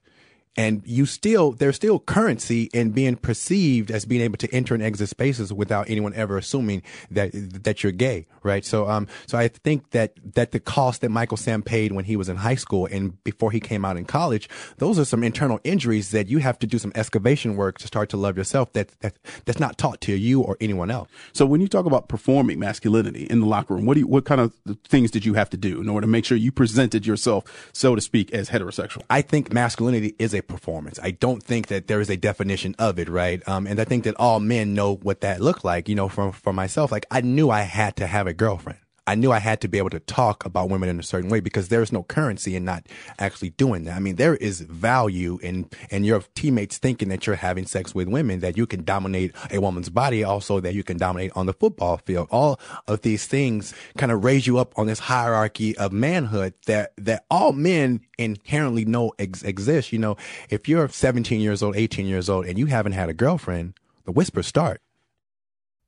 and 0.57 0.81
you 0.85 1.05
still 1.05 1.51
there's 1.51 1.75
still 1.75 1.99
currency 1.99 2.63
in 2.73 2.91
being 2.91 3.15
perceived 3.15 3.91
as 3.91 4.05
being 4.05 4.21
able 4.21 4.37
to 4.37 4.53
enter 4.53 4.73
and 4.73 4.83
exit 4.83 5.09
spaces 5.09 5.53
without 5.53 5.89
anyone 5.89 6.13
ever 6.15 6.37
assuming 6.37 6.81
that 7.11 7.31
that 7.63 7.83
you're 7.83 7.91
gay 7.91 8.25
right? 8.43 8.65
So 8.65 8.89
um 8.89 9.07
so 9.27 9.37
i 9.37 9.47
think 9.47 9.91
that 9.91 10.13
that 10.35 10.51
the 10.51 10.59
cost 10.59 11.01
that 11.01 11.09
michael 11.09 11.37
sam 11.37 11.61
paid 11.61 11.91
when 11.91 12.05
he 12.05 12.15
was 12.15 12.29
in 12.29 12.37
high 12.37 12.55
school 12.55 12.85
and 12.85 13.21
before 13.23 13.51
he 13.51 13.59
came 13.59 13.85
out 13.85 13.97
in 13.97 14.05
college 14.05 14.49
those 14.77 14.97
are 14.97 15.05
some 15.05 15.23
internal 15.23 15.59
injuries 15.63 16.11
that 16.11 16.27
you 16.27 16.39
have 16.39 16.57
to 16.59 16.67
do 16.67 16.79
some 16.79 16.91
excavation 16.95 17.55
work 17.55 17.77
to 17.77 17.87
start 17.87 18.09
to 18.09 18.17
love 18.17 18.37
yourself 18.37 18.73
that, 18.73 18.89
that 19.01 19.17
that's 19.45 19.59
not 19.59 19.77
taught 19.77 20.01
to 20.01 20.13
you 20.15 20.41
or 20.41 20.57
anyone 20.59 20.91
else. 20.91 21.09
So 21.33 21.45
when 21.45 21.61
you 21.61 21.67
talk 21.67 21.85
about 21.85 22.07
performing 22.07 22.59
masculinity 22.59 23.25
in 23.25 23.39
the 23.39 23.45
locker 23.45 23.75
room 23.75 23.85
what 23.85 23.95
do 23.95 24.01
you 24.01 24.07
what 24.07 24.25
kind 24.25 24.41
of 24.41 24.53
things 24.87 25.11
did 25.11 25.25
you 25.25 25.33
have 25.33 25.49
to 25.49 25.57
do 25.57 25.81
in 25.81 25.89
order 25.89 26.05
to 26.05 26.11
make 26.11 26.25
sure 26.25 26.37
you 26.37 26.51
presented 26.51 27.05
yourself 27.05 27.69
so 27.73 27.95
to 27.95 28.01
speak 28.01 28.31
as 28.31 28.49
heterosexual? 28.49 29.03
I 29.09 29.21
think 29.21 29.53
masculinity 29.53 30.15
is 30.19 30.33
a 30.33 30.41
performance. 30.47 30.99
I 31.01 31.11
don't 31.11 31.43
think 31.43 31.67
that 31.67 31.87
there 31.87 32.01
is 32.01 32.09
a 32.09 32.17
definition 32.17 32.75
of 32.79 32.99
it, 32.99 33.09
right? 33.09 33.45
Um, 33.47 33.67
and 33.67 33.79
I 33.79 33.85
think 33.85 34.03
that 34.05 34.15
all 34.17 34.39
men 34.39 34.73
know 34.73 34.95
what 34.95 35.21
that 35.21 35.41
looked 35.41 35.63
like. 35.63 35.89
You 35.89 35.95
know, 35.95 36.09
from 36.09 36.31
for 36.31 36.53
myself, 36.53 36.91
like 36.91 37.05
I 37.11 37.21
knew 37.21 37.49
I 37.49 37.61
had 37.61 37.95
to 37.97 38.07
have 38.07 38.27
a 38.27 38.33
girlfriend. 38.33 38.79
I 39.07 39.15
knew 39.15 39.31
I 39.31 39.39
had 39.39 39.61
to 39.61 39.69
be 39.69 39.77
able 39.77 39.89
to 39.91 40.01
talk 40.01 40.45
about 40.45 40.69
women 40.69 40.89
in 40.89 40.99
a 40.99 41.03
certain 41.03 41.29
way 41.29 41.39
because 41.39 41.69
there's 41.69 41.93
no 41.93 42.03
currency 42.03 42.57
in 42.57 42.65
not 42.65 42.85
actually 43.17 43.51
doing 43.51 43.85
that. 43.85 43.95
I 43.95 43.99
mean, 43.99 44.17
there 44.17 44.35
is 44.35 44.59
value 44.61 45.39
in, 45.41 45.69
in 45.89 46.03
your 46.03 46.21
teammates 46.35 46.77
thinking 46.77 47.07
that 47.09 47.25
you're 47.25 47.37
having 47.37 47.65
sex 47.65 47.95
with 47.95 48.09
women, 48.09 48.41
that 48.41 48.57
you 48.57 48.67
can 48.67 48.83
dominate 48.83 49.33
a 49.49 49.59
woman's 49.59 49.89
body, 49.89 50.25
also 50.25 50.59
that 50.59 50.73
you 50.73 50.83
can 50.83 50.97
dominate 50.97 51.31
on 51.35 51.45
the 51.45 51.53
football 51.53 51.97
field. 51.97 52.27
All 52.31 52.59
of 52.85 53.01
these 53.01 53.25
things 53.25 53.73
kind 53.97 54.11
of 54.11 54.25
raise 54.25 54.45
you 54.45 54.57
up 54.57 54.77
on 54.77 54.87
this 54.87 54.99
hierarchy 54.99 55.77
of 55.77 55.93
manhood 55.93 56.53
that, 56.65 56.91
that 56.97 57.25
all 57.31 57.53
men 57.53 58.01
inherently 58.17 58.83
know 58.83 59.13
ex- 59.17 59.41
exists. 59.43 59.93
You 59.93 59.99
know, 59.99 60.17
if 60.49 60.67
you're 60.67 60.89
17 60.89 61.39
years 61.39 61.63
old, 61.63 61.77
18 61.77 62.05
years 62.05 62.29
old, 62.29 62.45
and 62.45 62.59
you 62.59 62.65
haven't 62.65 62.91
had 62.91 63.07
a 63.07 63.13
girlfriend, 63.13 63.73
the 64.03 64.11
whispers 64.11 64.47
start. 64.47 64.81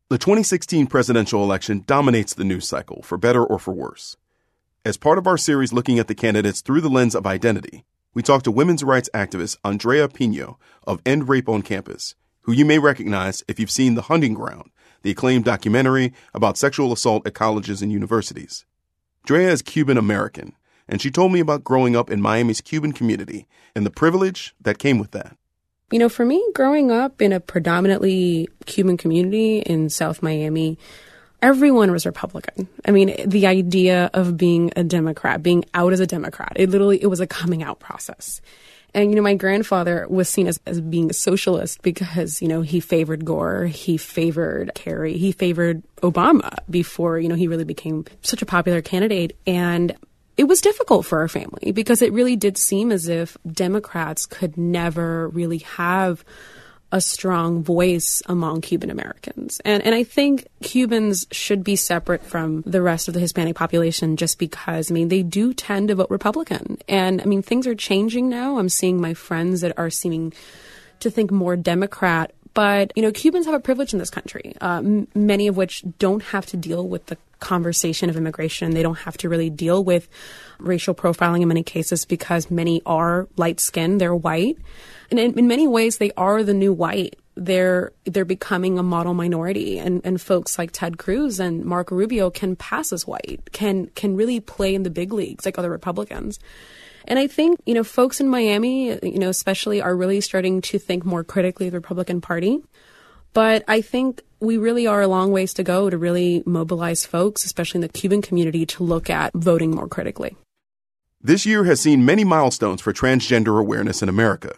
The 0.10 0.18
2016 0.18 0.88
presidential 0.88 1.44
election 1.44 1.84
dominates 1.86 2.34
the 2.34 2.44
news 2.44 2.68
cycle, 2.68 3.04
for 3.04 3.16
better 3.16 3.46
or 3.46 3.60
for 3.60 3.76
worse. 3.76 4.18
As 4.84 4.98
part 4.98 5.20
of 5.20 5.28
our 5.28 5.38
series 5.38 5.72
looking 5.72 6.00
at 6.00 6.08
the 6.08 6.16
candidates 6.16 6.62
through 6.62 6.82
the 6.82 6.90
lens 6.90 7.14
of 7.14 7.28
identity, 7.28 7.86
we 8.16 8.24
talked 8.24 8.46
to 8.46 8.52
women's 8.52 8.84
rights 8.84 9.08
activist 9.14 9.58
Andrea 9.64 10.10
Pino 10.10 10.58
of 10.88 11.00
End 11.06 11.30
Rape 11.30 11.48
on 11.48 11.62
Campus, 11.62 12.16
who 12.42 12.52
you 12.52 12.66
may 12.66 12.80
recognize 12.80 13.44
if 13.48 13.60
you've 13.60 13.70
seen 13.70 13.94
The 13.94 14.02
Hunting 14.02 14.34
Ground, 14.34 14.72
the 15.04 15.12
acclaimed 15.12 15.46
documentary 15.46 16.12
about 16.34 16.58
sexual 16.58 16.92
assault 16.92 17.28
at 17.28 17.36
colleges 17.36 17.84
and 17.84 17.92
universities. 17.92 18.66
Drea 19.28 19.52
is 19.52 19.62
Cuban 19.62 20.00
American, 20.00 20.56
and 20.88 21.04
she 21.04 21.12
told 21.12 21.32
me 21.32 21.40
about 21.40 21.64
growing 21.64 21.96
up 21.96 22.10
in 22.10 22.20
Miami's 22.20 22.62
Cuban 22.62 22.94
community 22.94 23.48
and 23.76 23.86
the 23.86 23.92
privilege 23.92 24.56
that 24.60 24.80
came 24.80 24.98
with 24.98 25.12
that. 25.12 25.38
You 25.92 26.00
know, 26.00 26.10
for 26.10 26.24
me, 26.24 26.44
growing 26.54 26.92
up 26.92 27.22
in 27.22 27.34
a 27.34 27.40
predominantly 27.40 28.48
Cuban 28.66 28.98
community 28.98 29.60
in 29.60 29.90
South 29.90 30.22
Miami, 30.22 30.78
everyone 31.42 31.92
was 31.92 32.06
Republican. 32.06 32.68
I 32.86 32.92
mean, 32.92 33.16
the 33.28 33.48
idea 33.48 34.12
of 34.14 34.38
being 34.38 34.72
a 34.76 34.84
Democrat, 34.84 35.42
being 35.42 35.66
out 35.74 35.94
as 35.94 36.00
a 36.00 36.08
Democrat, 36.08 36.54
it 36.56 36.70
literally, 36.70 37.02
it 37.02 37.08
was 37.08 37.20
a 37.20 37.28
coming 37.28 37.64
out 37.64 37.80
process. 37.80 38.42
And, 38.94 39.12
you 39.12 39.16
know, 39.16 39.22
my 39.22 39.36
grandfather 39.36 40.08
was 40.10 40.28
seen 40.30 40.48
as, 40.48 40.60
as 40.66 40.82
being 40.82 41.10
a 41.10 41.14
socialist 41.14 41.82
because, 41.82 42.42
you 42.42 42.48
know, 42.48 42.62
he 42.62 42.80
favored 42.80 43.24
Gore, 43.24 43.66
he 43.66 43.98
favored 43.98 44.72
Kerry, 44.74 45.18
he 45.18 45.32
favored 45.32 45.84
Obama 46.02 46.56
before, 46.70 47.20
you 47.20 47.30
know, 47.30 47.36
he 47.36 47.48
really 47.48 47.66
became 47.66 48.06
such 48.22 48.42
a 48.42 48.48
popular 48.48 48.82
candidate. 48.82 49.38
And 49.46 49.96
it 50.40 50.48
was 50.48 50.62
difficult 50.62 51.06
for 51.06 51.20
our 51.20 51.28
family 51.28 51.74
because 51.74 52.02
it 52.02 52.14
really 52.14 52.38
did 52.38 52.58
seem 52.58 52.94
as 52.94 53.10
if 53.10 53.38
Democrats 53.46 54.26
could 54.26 54.58
never 54.58 55.28
really 55.28 55.58
have 55.58 56.24
a 56.94 57.02
strong 57.02 57.62
voice 57.62 58.24
among 58.26 58.62
Cuban 58.62 58.90
Americans. 58.90 59.60
And 59.66 59.84
and 59.84 59.94
I 59.94 60.06
think 60.06 60.48
Cubans 60.64 61.28
should 61.30 61.62
be 61.62 61.76
separate 61.76 62.24
from 62.24 62.62
the 62.62 62.82
rest 62.82 63.10
of 63.10 63.14
the 63.14 63.20
Hispanic 63.20 63.58
population 63.58 64.16
just 64.16 64.40
because 64.40 64.90
I 64.90 64.94
mean 64.94 65.10
they 65.10 65.24
do 65.24 65.54
tend 65.54 65.90
to 65.90 65.96
vote 65.96 66.10
Republican. 66.10 66.78
And 66.88 67.22
I 67.22 67.26
mean 67.26 67.42
things 67.42 67.68
are 67.68 67.76
changing 67.76 68.30
now. 68.30 68.60
I'm 68.60 68.70
seeing 68.70 69.02
my 69.02 69.14
friends 69.14 69.60
that 69.60 69.78
are 69.78 69.90
seeming 69.90 70.32
to 71.02 71.10
think 71.10 71.32
more 71.32 71.58
Democrat 71.58 72.32
but 72.60 72.92
you 72.94 73.02
know, 73.02 73.10
Cubans 73.14 73.46
have 73.46 73.56
a 73.56 73.60
privilege 73.62 73.94
in 73.94 74.00
this 74.00 74.10
country, 74.10 74.54
uh, 74.60 74.80
m- 74.80 75.08
many 75.16 75.48
of 75.48 75.56
which 75.56 75.82
don't 75.98 76.22
have 76.22 76.46
to 76.48 76.58
deal 76.58 76.86
with 76.86 77.06
the 77.06 77.18
conversation 77.40 78.10
of 78.10 78.18
immigration. 78.18 78.72
They 78.72 78.84
don't 78.84 78.98
have 78.98 79.16
to 79.20 79.30
really 79.30 79.50
deal 79.50 79.82
with 79.82 80.10
racial 80.58 80.94
profiling 80.94 81.42
in 81.42 81.48
many 81.48 81.64
cases 81.64 82.04
because 82.04 82.52
many 82.52 82.82
are 82.86 83.30
light 83.38 83.62
skinned, 83.62 84.02
they're 84.02 84.14
white. 84.14 84.58
And 85.10 85.22
in, 85.22 85.40
in 85.40 85.48
many 85.48 85.70
ways, 85.70 86.00
they 86.00 86.12
are 86.18 86.44
the 86.44 86.54
new 86.54 86.74
white 86.74 87.18
they're 87.36 87.94
they're 88.04 88.26
becoming 88.26 88.78
a 88.78 88.84
model 88.84 89.14
minority 89.14 89.80
and, 89.80 90.02
and 90.04 90.20
folks 90.20 90.58
like 90.58 90.72
Ted 90.74 90.98
Cruz 90.98 91.40
and 91.40 91.64
Marco 91.64 91.96
Rubio 91.96 92.30
can 92.30 92.58
pass 92.58 92.92
as 92.92 93.08
white, 93.08 93.40
can 93.54 93.88
can 93.96 94.18
really 94.18 94.42
play 94.42 94.76
in 94.76 94.84
the 94.84 94.90
big 94.90 95.14
leagues 95.14 95.46
like 95.46 95.58
other 95.58 95.70
Republicans. 95.70 96.38
And 97.10 97.18
I 97.18 97.26
think, 97.26 97.60
you 97.66 97.74
know, 97.74 97.84
folks 97.84 98.22
in 98.22 98.30
Miami, 98.30 98.90
you 99.02 99.18
know, 99.18 99.30
especially 99.30 99.82
are 99.82 99.96
really 99.96 100.22
starting 100.22 100.62
to 100.62 100.78
think 100.78 101.04
more 101.04 101.24
critically 101.24 101.66
of 101.66 101.72
the 101.72 101.80
Republican 101.80 102.22
Party. 102.22 102.62
But 103.34 103.64
I 103.68 103.82
think 103.82 104.22
we 104.40 104.58
really 104.58 104.86
are 104.86 105.02
a 105.02 105.08
long 105.08 105.32
ways 105.32 105.54
to 105.56 105.64
go 105.64 105.90
to 105.90 105.98
really 105.98 106.44
mobilize 106.46 107.08
folks, 107.08 107.44
especially 107.44 107.80
in 107.80 107.82
the 107.82 107.90
Cuban 107.90 108.22
community, 108.22 108.66
to 108.68 108.84
look 108.84 109.10
at 109.10 109.34
voting 109.34 109.72
more 109.72 109.88
critically. 109.88 110.38
This 111.20 111.48
year 111.48 111.64
has 111.66 111.82
seen 111.82 112.06
many 112.06 112.24
milestones 112.24 112.80
for 112.80 112.94
transgender 112.94 113.60
awareness 113.60 114.04
in 114.04 114.08
America. 114.08 114.54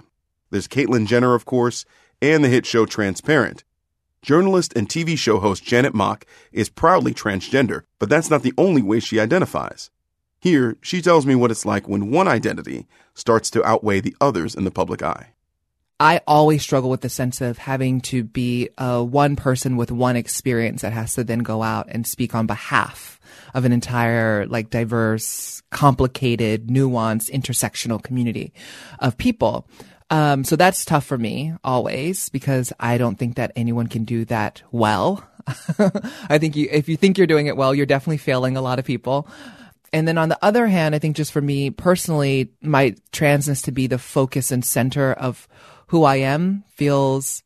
There's 0.52 0.68
Caitlyn 0.68 1.08
Jenner, 1.08 1.34
of 1.34 1.46
course, 1.46 1.86
and 2.22 2.44
the 2.44 2.50
hit 2.50 2.66
show 2.66 2.86
Transparent. 2.86 3.64
Journalist 4.22 4.74
and 4.76 4.88
TV 4.88 5.18
show 5.18 5.40
host 5.40 5.64
Janet 5.64 5.96
Mock 5.96 6.26
is 6.52 6.70
proudly 6.70 7.14
transgender, 7.14 7.84
but 7.98 8.10
that's 8.10 8.30
not 8.30 8.44
the 8.44 8.54
only 8.58 8.82
way 8.82 9.00
she 9.00 9.20
identifies. 9.20 9.90
Here, 10.42 10.76
she 10.82 11.04
tells 11.04 11.28
me 11.28 11.36
what 11.36 11.52
it's 11.52 11.68
like 11.68 11.88
when 11.88 12.10
one 12.10 12.28
identity 12.28 12.88
starts 13.14 13.52
to 13.52 13.64
outweigh 13.64 14.00
the 14.02 14.16
others 14.20 14.56
in 14.56 14.64
the 14.64 14.72
public 14.72 15.04
eye. 15.04 15.34
I 16.00 16.22
always 16.26 16.64
struggle 16.64 16.90
with 16.90 17.02
the 17.02 17.10
sense 17.10 17.42
of 17.42 17.60
having 17.60 18.02
to 18.02 18.24
be 18.24 18.70
uh, 18.80 19.04
one 19.04 19.36
person 19.36 19.78
with 19.78 19.92
one 19.92 20.16
experience 20.16 20.82
that 20.82 20.94
has 20.94 21.14
to 21.14 21.24
then 21.24 21.40
go 21.40 21.62
out 21.62 21.90
and 21.90 22.08
speak 22.08 22.34
on 22.34 22.48
behalf 22.48 23.20
of 23.54 23.66
an 23.66 23.72
entire, 23.72 24.48
like, 24.48 24.72
diverse, 24.72 25.62
complicated, 25.70 26.70
nuanced, 26.70 27.30
intersectional 27.30 28.02
community 28.02 28.52
of 28.98 29.16
people. 29.20 29.68
Um, 30.10 30.44
so 30.44 30.56
that's 30.56 30.86
tough 30.86 31.06
for 31.06 31.20
me 31.20 31.54
always 31.64 32.30
because 32.30 32.74
I 32.80 32.98
don't 32.98 33.20
think 33.20 33.36
that 33.36 33.52
anyone 33.56 33.86
can 33.86 34.04
do 34.04 34.26
that 34.26 34.64
well. 34.72 35.24
I 36.30 36.40
think 36.40 36.56
you, 36.56 36.68
if 36.72 36.90
you 36.90 36.98
think 36.98 37.20
you're 37.20 37.28
doing 37.28 37.46
it 37.46 37.56
well, 37.56 37.76
you're 37.76 37.86
definitely 37.86 38.18
failing 38.18 38.58
a 38.58 38.62
lot 38.62 38.80
of 38.80 38.86
people. 38.86 39.28
And 39.94 40.08
then 40.08 40.18
on 40.18 40.30
the 40.30 40.40
other 40.42 40.68
hand, 40.68 40.96
I 40.96 41.00
think 41.00 41.16
just 41.16 41.32
for 41.32 41.42
me 41.42 41.70
personally, 41.70 42.52
my 42.62 42.96
transness 43.12 43.64
to 43.66 43.72
be 43.72 43.88
the 43.88 43.98
focus 44.00 44.52
and 44.52 44.64
center 44.64 45.12
of 45.14 45.48
who 45.88 46.04
I 46.04 46.18
am 46.18 46.64
feels 46.70 47.44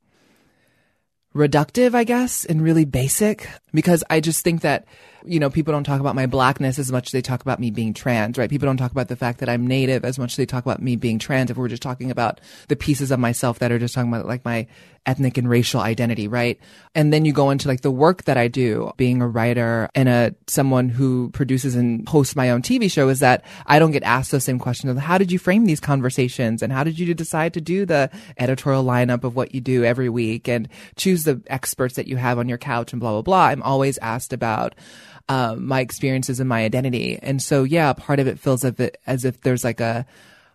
reductive, 1.33 1.95
I 1.95 2.03
guess, 2.03 2.45
and 2.45 2.61
really 2.61 2.85
basic. 2.85 3.49
Because 3.73 4.03
I 4.09 4.19
just 4.19 4.43
think 4.43 4.61
that 4.61 4.85
you 5.27 5.39
know, 5.39 5.49
people 5.49 5.71
don't 5.71 5.83
talk 5.83 5.99
about 5.99 6.15
my 6.15 6.25
blackness 6.25 6.79
as 6.79 6.91
much 6.91 7.07
as 7.07 7.11
they 7.11 7.21
talk 7.21 7.41
about 7.41 7.59
me 7.59 7.71
being 7.71 7.93
trans, 7.93 8.37
right? 8.37 8.49
People 8.49 8.67
don't 8.67 8.77
talk 8.77 8.91
about 8.91 9.07
the 9.07 9.15
fact 9.15 9.39
that 9.39 9.49
I'm 9.49 9.67
native 9.67 10.05
as 10.05 10.19
much 10.19 10.33
as 10.33 10.37
they 10.37 10.45
talk 10.45 10.65
about 10.65 10.81
me 10.81 10.95
being 10.95 11.19
trans. 11.19 11.51
If 11.51 11.57
we're 11.57 11.67
just 11.67 11.81
talking 11.81 12.11
about 12.11 12.41
the 12.67 12.75
pieces 12.75 13.11
of 13.11 13.19
myself 13.19 13.59
that 13.59 13.71
are 13.71 13.79
just 13.79 13.93
talking 13.93 14.11
about 14.11 14.25
like 14.25 14.45
my 14.45 14.67
ethnic 15.05 15.37
and 15.37 15.49
racial 15.49 15.81
identity, 15.81 16.27
right? 16.27 16.59
And 16.95 17.13
then 17.13 17.25
you 17.25 17.33
go 17.33 17.51
into 17.51 17.67
like 17.67 17.81
the 17.81 17.91
work 17.91 18.23
that 18.23 18.37
I 18.37 18.47
do, 18.47 18.91
being 18.97 19.21
a 19.21 19.27
writer 19.27 19.89
and 19.93 20.09
a 20.09 20.35
someone 20.47 20.89
who 20.89 21.29
produces 21.29 21.75
and 21.75 22.07
hosts 22.07 22.35
my 22.35 22.49
own 22.49 22.61
TV 22.61 22.91
show 22.91 23.09
is 23.09 23.19
that 23.19 23.43
I 23.65 23.79
don't 23.79 23.91
get 23.91 24.03
asked 24.03 24.31
those 24.31 24.43
same 24.43 24.59
questions 24.59 24.91
of 24.91 24.97
how 24.97 25.17
did 25.17 25.31
you 25.31 25.39
frame 25.39 25.65
these 25.65 25.79
conversations 25.79 26.63
and 26.63 26.73
how 26.73 26.83
did 26.83 26.97
you 26.97 27.13
decide 27.13 27.53
to 27.53 27.61
do 27.61 27.85
the 27.85 28.09
editorial 28.37 28.83
lineup 28.83 29.23
of 29.23 29.35
what 29.35 29.53
you 29.53 29.61
do 29.61 29.83
every 29.83 30.09
week 30.09 30.47
and 30.47 30.67
choose 30.95 31.23
the 31.23 31.41
experts 31.47 31.95
that 31.95 32.07
you 32.07 32.17
have 32.17 32.39
on 32.39 32.49
your 32.49 32.57
couch 32.57 32.91
and 32.93 32.99
blah 32.99 33.11
blah 33.11 33.21
blah. 33.21 33.45
I'm 33.45 33.63
always 33.63 33.97
asked 33.99 34.33
about 34.33 34.73
um, 35.27 35.65
my 35.65 35.79
experiences 35.79 36.39
and 36.39 36.49
my 36.49 36.63
identity. 36.63 37.19
And 37.21 37.41
so, 37.41 37.63
yeah, 37.63 37.93
part 37.93 38.19
of 38.19 38.27
it 38.27 38.39
feels 38.39 38.63
as 38.63 38.79
if, 38.79 38.95
as 39.07 39.25
if 39.25 39.41
there's 39.41 39.63
like 39.63 39.79
a, 39.79 40.05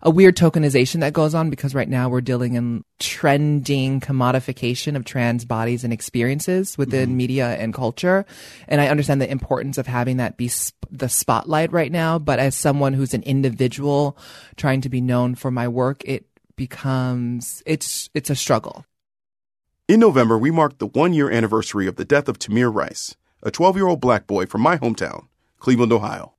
a 0.02 0.10
weird 0.10 0.36
tokenization 0.36 1.00
that 1.00 1.12
goes 1.12 1.34
on 1.34 1.50
because 1.50 1.74
right 1.74 1.88
now 1.88 2.08
we're 2.08 2.20
dealing 2.20 2.54
in 2.54 2.84
trending 2.98 4.00
commodification 4.00 4.96
of 4.96 5.04
trans 5.04 5.44
bodies 5.44 5.84
and 5.84 5.92
experiences 5.92 6.78
within 6.78 7.10
mm-hmm. 7.10 7.16
media 7.16 7.48
and 7.56 7.74
culture. 7.74 8.24
And 8.68 8.80
I 8.80 8.88
understand 8.88 9.20
the 9.20 9.30
importance 9.30 9.76
of 9.76 9.86
having 9.86 10.16
that 10.18 10.36
be 10.36 10.48
sp- 10.48 10.88
the 10.90 11.08
spotlight 11.08 11.72
right 11.72 11.92
now. 11.92 12.18
But 12.18 12.38
as 12.38 12.54
someone 12.54 12.94
who's 12.94 13.12
an 13.12 13.22
individual 13.24 14.16
trying 14.56 14.80
to 14.82 14.88
be 14.88 15.00
known 15.00 15.34
for 15.34 15.50
my 15.50 15.68
work, 15.68 16.02
it 16.06 16.26
becomes, 16.56 17.62
it's, 17.66 18.08
it's 18.14 18.30
a 18.30 18.36
struggle. 18.36 18.86
In 19.86 20.00
November, 20.00 20.38
we 20.38 20.50
marked 20.50 20.78
the 20.78 20.86
one 20.86 21.12
year 21.12 21.30
anniversary 21.30 21.86
of 21.88 21.96
the 21.96 22.04
death 22.04 22.28
of 22.28 22.38
Tamir 22.38 22.72
Rice 22.72 23.16
a 23.42 23.50
12 23.50 23.76
year 23.76 23.86
old 23.86 24.00
black 24.00 24.26
boy 24.26 24.46
from 24.46 24.60
my 24.60 24.76
hometown, 24.76 25.26
Cleveland, 25.58 25.92
Ohio. 25.92 26.34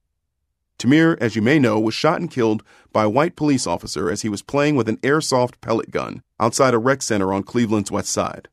Tamir, 0.78 1.16
as 1.22 1.36
you 1.36 1.42
may 1.42 1.60
know, 1.60 1.80
was 1.80 1.94
shot 1.94 2.20
and 2.20 2.32
killed 2.32 2.64
by 2.92 3.04
a 3.04 3.10
white 3.10 3.36
police 3.36 3.68
officer 3.68 4.10
as 4.10 4.24
he 4.24 4.30
was 4.30 4.42
playing 4.42 4.76
with 4.76 4.90
an 4.90 4.98
airsoft 4.98 5.62
pellet 5.62 5.92
gun 5.92 6.24
outside 6.40 6.74
a 6.74 6.80
rec 6.80 7.04
center 7.04 7.32
on 7.32 7.44
Cleveland's 7.44 7.92
west 7.92 8.10
side. 8.10 8.48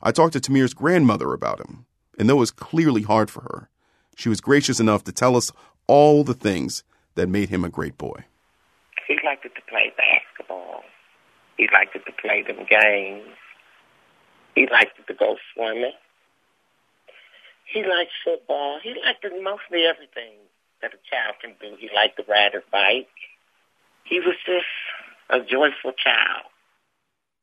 I 0.00 0.12
talked 0.12 0.32
to 0.32 0.40
Tamir's 0.40 0.72
grandmother 0.72 1.34
about 1.34 1.60
him, 1.60 1.84
and 2.18 2.28
though 2.28 2.36
it 2.36 2.40
was 2.40 2.50
clearly 2.50 3.02
hard 3.02 3.30
for 3.30 3.42
her, 3.42 3.68
she 4.16 4.28
was 4.28 4.40
gracious 4.40 4.80
enough 4.80 5.04
to 5.04 5.12
tell 5.12 5.36
us 5.36 5.52
all 5.86 6.24
the 6.24 6.34
things 6.34 6.84
that 7.16 7.28
made 7.28 7.50
him 7.50 7.64
a 7.64 7.68
great 7.68 7.98
boy. 7.98 8.24
He 9.06 9.18
liked 9.24 9.42
to 9.42 9.50
play 9.68 9.92
basketball. 9.96 10.82
He 11.56 11.68
liked 11.72 11.94
to 11.94 12.12
play 12.12 12.42
them 12.42 12.64
games. 12.68 13.36
He 14.54 14.66
liked 14.72 15.06
to 15.06 15.14
go 15.14 15.36
swimming. 15.54 15.92
He 17.72 17.82
liked 17.82 18.12
football. 18.24 18.80
He 18.82 18.94
liked 19.04 19.24
mostly 19.42 19.84
everything 19.84 20.34
that 20.80 20.92
a 20.94 21.00
child 21.10 21.36
can 21.40 21.54
do. 21.60 21.76
He 21.78 21.90
liked 21.94 22.16
to 22.16 22.24
ride 22.28 22.54
his 22.54 22.62
bike. 22.72 23.08
He 24.04 24.20
was 24.20 24.36
just 24.46 24.66
a 25.28 25.40
joyful 25.40 25.92
child. 25.92 26.46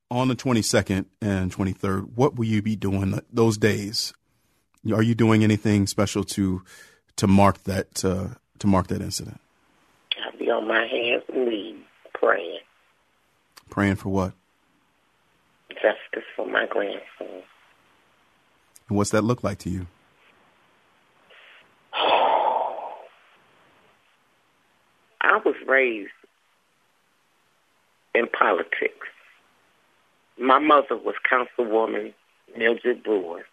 On 0.09 0.27
the 0.27 0.35
22nd 0.35 1.05
and 1.21 1.55
23rd, 1.55 2.09
what 2.15 2.35
will 2.35 2.45
you 2.45 2.61
be 2.61 2.75
doing 2.75 3.19
those 3.31 3.57
days? 3.57 4.13
Are 4.91 5.03
you 5.03 5.15
doing 5.15 5.43
anything 5.43 5.87
special 5.87 6.23
to 6.23 6.63
to 7.17 7.27
mark 7.27 7.63
that 7.63 8.05
uh, 8.05 8.35
to 8.59 8.67
mark 8.67 8.87
that 8.87 9.01
incident? 9.01 9.39
I'll 10.23 10.37
be 10.37 10.49
on 10.49 10.67
my 10.67 10.85
hands 10.85 11.23
and 11.33 11.47
knees 11.47 11.75
praying. 12.13 12.59
Praying 13.69 13.95
for 13.95 14.09
what? 14.09 14.33
Justice 15.69 16.27
for 16.35 16.45
my 16.47 16.67
grandson. 16.67 17.43
And 18.87 18.97
what's 18.97 19.09
that 19.09 19.23
look 19.23 19.43
like 19.43 19.57
to 19.59 19.69
you? 19.69 19.87
I 25.35 25.39
was 25.39 25.55
raised 25.67 26.11
in 28.13 28.25
politics. 28.27 29.07
My 30.39 30.59
mother 30.59 30.95
was 30.95 31.15
Councilwoman 31.29 32.13
Mildred 32.57 33.03
Brewer. 33.03 33.43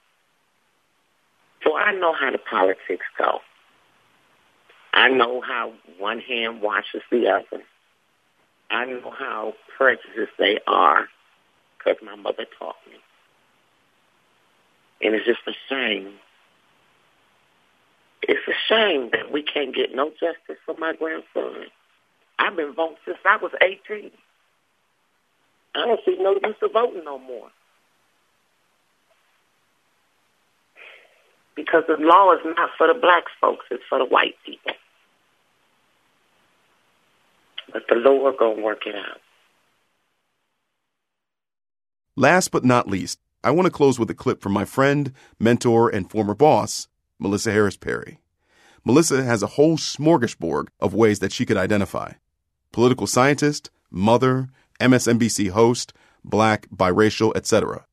So 1.65 1.77
I 1.77 1.93
know 1.93 2.15
how 2.15 2.31
the 2.31 2.39
politics 2.39 3.05
go. 3.19 3.41
I 4.95 5.09
know 5.09 5.41
how 5.41 5.73
one 5.99 6.21
hand 6.21 6.61
washes 6.61 7.03
the 7.11 7.27
other. 7.27 7.65
I 8.71 8.85
know 8.85 9.11
how 9.19 9.55
prejudiced 9.77 10.39
they 10.39 10.61
are 10.69 11.09
because 11.79 12.01
my 12.01 12.15
mother 12.15 12.47
taught 12.61 12.77
me. 12.89 12.99
And 15.01 15.17
it's 15.17 15.27
just 15.27 15.41
a 15.49 15.53
shame 15.69 16.13
shame 18.73 19.11
that 19.13 19.33
we 19.33 19.43
can't 19.43 19.75
get 19.75 19.95
no 19.95 20.11
justice 20.11 20.61
for 20.65 20.77
my 20.79 20.95
grandson. 20.95 21.67
I've 22.39 22.57
been 22.57 22.75
voting 22.75 22.97
since 23.05 23.19
I 23.25 23.37
was 23.37 23.53
18. 23.61 24.11
I 25.75 25.87
don't 25.87 26.01
see 26.05 26.17
no 26.19 26.33
use 26.33 26.57
of 26.63 26.73
voting 26.73 27.05
no 27.05 27.19
more. 27.19 27.49
Because 31.55 31.85
the 31.87 31.97
law 31.99 32.33
is 32.33 32.41
not 32.57 32.71
for 32.79 32.87
the 32.87 32.99
black 32.99 33.25
folks, 33.41 33.67
it's 33.71 33.83
for 33.89 33.99
the 33.99 34.07
white 34.07 34.35
people. 34.45 34.73
But 37.73 37.83
the 37.89 37.97
Lord 37.97 38.37
gonna 38.39 38.61
work 38.61 38.87
it 38.87 38.95
out. 38.95 39.21
Last 42.17 42.51
but 42.51 42.65
not 42.65 42.89
least, 42.89 43.19
I 43.45 43.51
want 43.51 43.67
to 43.67 43.71
close 43.71 43.99
with 43.99 44.11
a 44.11 44.15
clip 44.15 44.43
from 44.43 44.53
my 44.53 44.65
friend, 44.65 45.13
mentor, 45.39 45.89
and 45.89 46.11
former 46.11 46.35
boss, 46.35 46.89
Melissa 47.19 47.51
Harris 47.53 47.77
Perry. 47.77 48.22
Melissa 48.85 49.23
has 49.23 49.43
a 49.43 49.49
whole 49.49 49.77
smorgasbord 49.77 50.69
of 50.81 50.95
ways 50.95 51.21
that 51.21 51.33
she 51.33 51.47
could 51.47 51.57
identify 51.57 52.13
political 52.73 53.07
scientist, 53.07 53.71
mother, 53.91 54.49
MSNBC 54.81 55.51
host, 55.51 55.93
black, 56.25 56.67
biracial, 56.71 57.33
etc. 57.37 57.85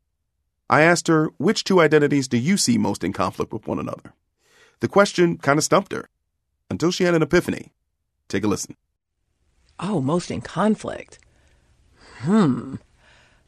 I 0.69 0.82
asked 0.82 1.08
her, 1.08 1.30
which 1.38 1.63
two 1.63 1.82
identities 1.82 2.28
do 2.28 2.38
you 2.38 2.56
see 2.56 2.78
most 2.78 3.04
in 3.04 3.12
conflict 3.12 3.52
with 3.52 3.67
one 3.67 3.80
another? 3.80 4.13
The 4.80 4.88
question 4.88 5.38
kind 5.38 5.58
of 5.58 5.63
stumped 5.63 5.91
her 5.91 6.10
until 6.69 6.91
she 6.91 7.04
had 7.04 7.13
an 7.13 7.21
epiphany. 7.21 7.73
Take 8.30 8.43
a 8.43 8.47
listen. 8.47 8.78
Oh, 9.80 9.99
most 9.99 10.32
in 10.32 10.41
conflict. 10.41 11.19
Hmm. 12.19 12.75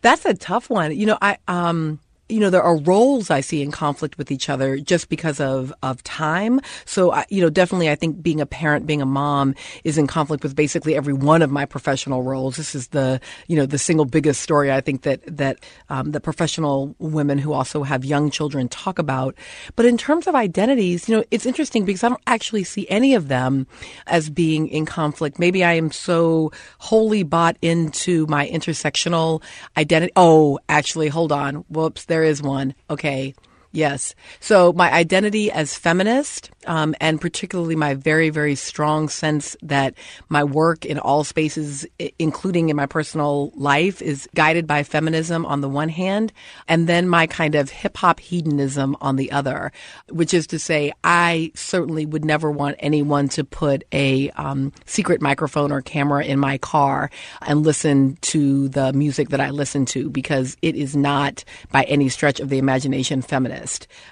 That's 0.01 0.25
a 0.25 0.33
tough 0.33 0.69
one. 0.69 0.95
You 0.95 1.05
know, 1.05 1.17
I 1.21 1.37
um 1.47 1.99
you 2.31 2.39
know, 2.39 2.49
there 2.49 2.63
are 2.63 2.77
roles 2.77 3.29
I 3.29 3.41
see 3.41 3.61
in 3.61 3.71
conflict 3.71 4.17
with 4.17 4.31
each 4.31 4.49
other 4.49 4.77
just 4.77 5.09
because 5.09 5.39
of, 5.39 5.73
of 5.83 6.01
time. 6.03 6.61
So, 6.85 7.11
I, 7.11 7.25
you 7.29 7.41
know, 7.41 7.49
definitely 7.49 7.89
I 7.89 7.95
think 7.95 8.21
being 8.21 8.41
a 8.41 8.45
parent, 8.45 8.87
being 8.87 9.01
a 9.01 9.05
mom 9.05 9.53
is 9.83 9.97
in 9.97 10.07
conflict 10.07 10.43
with 10.43 10.55
basically 10.55 10.95
every 10.95 11.13
one 11.13 11.41
of 11.41 11.51
my 11.51 11.65
professional 11.65 12.23
roles. 12.23 12.55
This 12.55 12.73
is 12.73 12.87
the, 12.89 13.19
you 13.47 13.55
know, 13.55 13.65
the 13.65 13.77
single 13.77 14.05
biggest 14.05 14.41
story 14.41 14.71
I 14.71 14.81
think 14.81 15.01
that, 15.03 15.21
that, 15.25 15.57
um, 15.89 16.11
the 16.11 16.21
professional 16.21 16.95
women 16.99 17.37
who 17.37 17.53
also 17.53 17.83
have 17.83 18.05
young 18.05 18.31
children 18.31 18.69
talk 18.69 18.97
about. 18.97 19.35
But 19.75 19.85
in 19.85 19.97
terms 19.97 20.27
of 20.27 20.35
identities, 20.35 21.09
you 21.09 21.17
know, 21.17 21.23
it's 21.31 21.45
interesting 21.45 21.85
because 21.85 22.03
I 22.03 22.09
don't 22.09 22.21
actually 22.27 22.63
see 22.63 22.87
any 22.89 23.13
of 23.13 23.27
them 23.27 23.67
as 24.07 24.29
being 24.29 24.67
in 24.69 24.85
conflict. 24.85 25.37
Maybe 25.37 25.63
I 25.63 25.73
am 25.73 25.91
so 25.91 26.51
wholly 26.79 27.23
bought 27.23 27.57
into 27.61 28.25
my 28.27 28.47
intersectional 28.47 29.43
identity. 29.75 30.13
Oh, 30.15 30.59
actually, 30.69 31.09
hold 31.09 31.31
on. 31.31 31.55
Whoops. 31.69 32.05
There 32.05 32.20
there 32.21 32.29
is 32.29 32.43
one. 32.43 32.75
Okay. 32.87 33.33
Yes. 33.73 34.15
So 34.41 34.73
my 34.73 34.91
identity 34.91 35.49
as 35.49 35.73
feminist, 35.73 36.51
um, 36.67 36.93
and 36.99 37.21
particularly 37.21 37.77
my 37.77 37.93
very, 37.93 38.29
very 38.29 38.55
strong 38.55 39.07
sense 39.07 39.55
that 39.61 39.93
my 40.27 40.43
work 40.43 40.85
in 40.85 40.99
all 40.99 41.23
spaces, 41.23 41.85
including 42.19 42.67
in 42.67 42.75
my 42.75 42.85
personal 42.85 43.51
life, 43.55 44.01
is 44.01 44.27
guided 44.35 44.67
by 44.67 44.83
feminism 44.83 45.45
on 45.45 45.61
the 45.61 45.69
one 45.69 45.87
hand, 45.87 46.33
and 46.67 46.87
then 46.87 47.07
my 47.07 47.27
kind 47.27 47.55
of 47.55 47.69
hip 47.69 47.95
hop 47.95 48.19
hedonism 48.19 48.97
on 48.99 49.15
the 49.15 49.31
other, 49.31 49.71
which 50.09 50.33
is 50.33 50.47
to 50.47 50.59
say, 50.59 50.91
I 51.05 51.53
certainly 51.55 52.05
would 52.05 52.25
never 52.25 52.51
want 52.51 52.75
anyone 52.79 53.29
to 53.29 53.45
put 53.45 53.85
a 53.93 54.31
um, 54.31 54.73
secret 54.85 55.21
microphone 55.21 55.71
or 55.71 55.81
camera 55.81 56.25
in 56.25 56.39
my 56.39 56.57
car 56.57 57.09
and 57.43 57.63
listen 57.63 58.17
to 58.21 58.67
the 58.67 58.91
music 58.91 59.29
that 59.29 59.39
I 59.39 59.51
listen 59.51 59.85
to 59.87 60.09
because 60.09 60.57
it 60.61 60.75
is 60.75 60.93
not 60.93 61.45
by 61.71 61.83
any 61.83 62.09
stretch 62.09 62.41
of 62.41 62.49
the 62.49 62.57
imagination 62.57 63.21
feminist. 63.21 63.60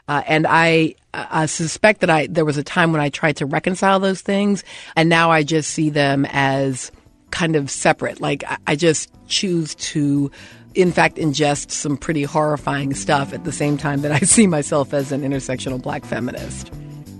Uh, 0.07 0.23
and 0.27 0.45
I, 0.47 0.95
I 1.13 1.45
suspect 1.45 2.01
that 2.01 2.09
I 2.09 2.27
there 2.27 2.45
was 2.45 2.57
a 2.57 2.63
time 2.63 2.91
when 2.91 3.01
I 3.01 3.09
tried 3.09 3.37
to 3.37 3.45
reconcile 3.45 3.99
those 3.99 4.21
things, 4.21 4.63
and 4.95 5.09
now 5.09 5.31
I 5.31 5.43
just 5.43 5.71
see 5.71 5.89
them 5.89 6.25
as 6.29 6.91
kind 7.31 7.55
of 7.55 7.69
separate. 7.69 8.21
Like 8.21 8.43
I 8.67 8.75
just 8.75 9.11
choose 9.27 9.75
to 9.75 10.31
in 10.75 10.91
fact 10.91 11.17
ingest 11.17 11.71
some 11.71 11.97
pretty 11.97 12.23
horrifying 12.23 12.93
stuff 12.93 13.33
at 13.33 13.43
the 13.43 13.51
same 13.51 13.77
time 13.77 14.01
that 14.01 14.11
I 14.11 14.19
see 14.19 14.47
myself 14.47 14.93
as 14.93 15.11
an 15.11 15.21
intersectional 15.21 15.81
black 15.81 16.05
feminist. 16.05 16.71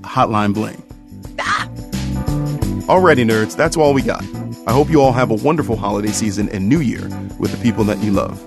Hotline 0.01 0.53
bling. 0.53 0.83
Ah! 1.39 1.67
Alrighty, 2.87 3.23
nerds, 3.29 3.55
that's 3.55 3.77
all 3.77 3.93
we 3.93 4.01
got. 4.01 4.23
I 4.65 4.71
hope 4.71 4.89
you 4.89 5.01
all 5.01 5.11
have 5.11 5.31
a 5.31 5.35
wonderful 5.35 5.75
holiday 5.75 6.11
season 6.11 6.49
and 6.49 6.67
new 6.67 6.79
year 6.79 7.07
with 7.37 7.51
the 7.51 7.57
people 7.61 7.83
that 7.85 7.99
you 7.99 8.11
love. 8.11 8.39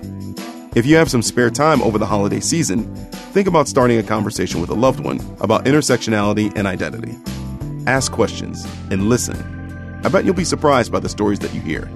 If 0.75 0.87
you 0.87 0.95
have 0.95 1.11
some 1.11 1.21
spare 1.21 1.51
time 1.51 1.83
over 1.83 1.99
the 1.99 2.05
holiday 2.07 2.39
season, 2.39 2.95
think 3.31 3.47
about 3.47 3.67
starting 3.67 3.99
a 3.99 4.03
conversation 4.03 4.59
with 4.59 4.71
a 4.71 4.73
loved 4.73 5.01
one 5.01 5.19
about 5.39 5.65
intersectionality 5.65 6.51
and 6.55 6.65
identity. 6.65 7.15
Ask 7.85 8.11
questions 8.11 8.65
and 8.89 9.07
listen. 9.07 9.37
I 10.03 10.09
bet 10.09 10.25
you'll 10.25 10.33
be 10.33 10.43
surprised 10.43 10.91
by 10.91 10.99
the 10.99 11.09
stories 11.09 11.37
that 11.39 11.53
you 11.53 11.61
hear. 11.61 11.87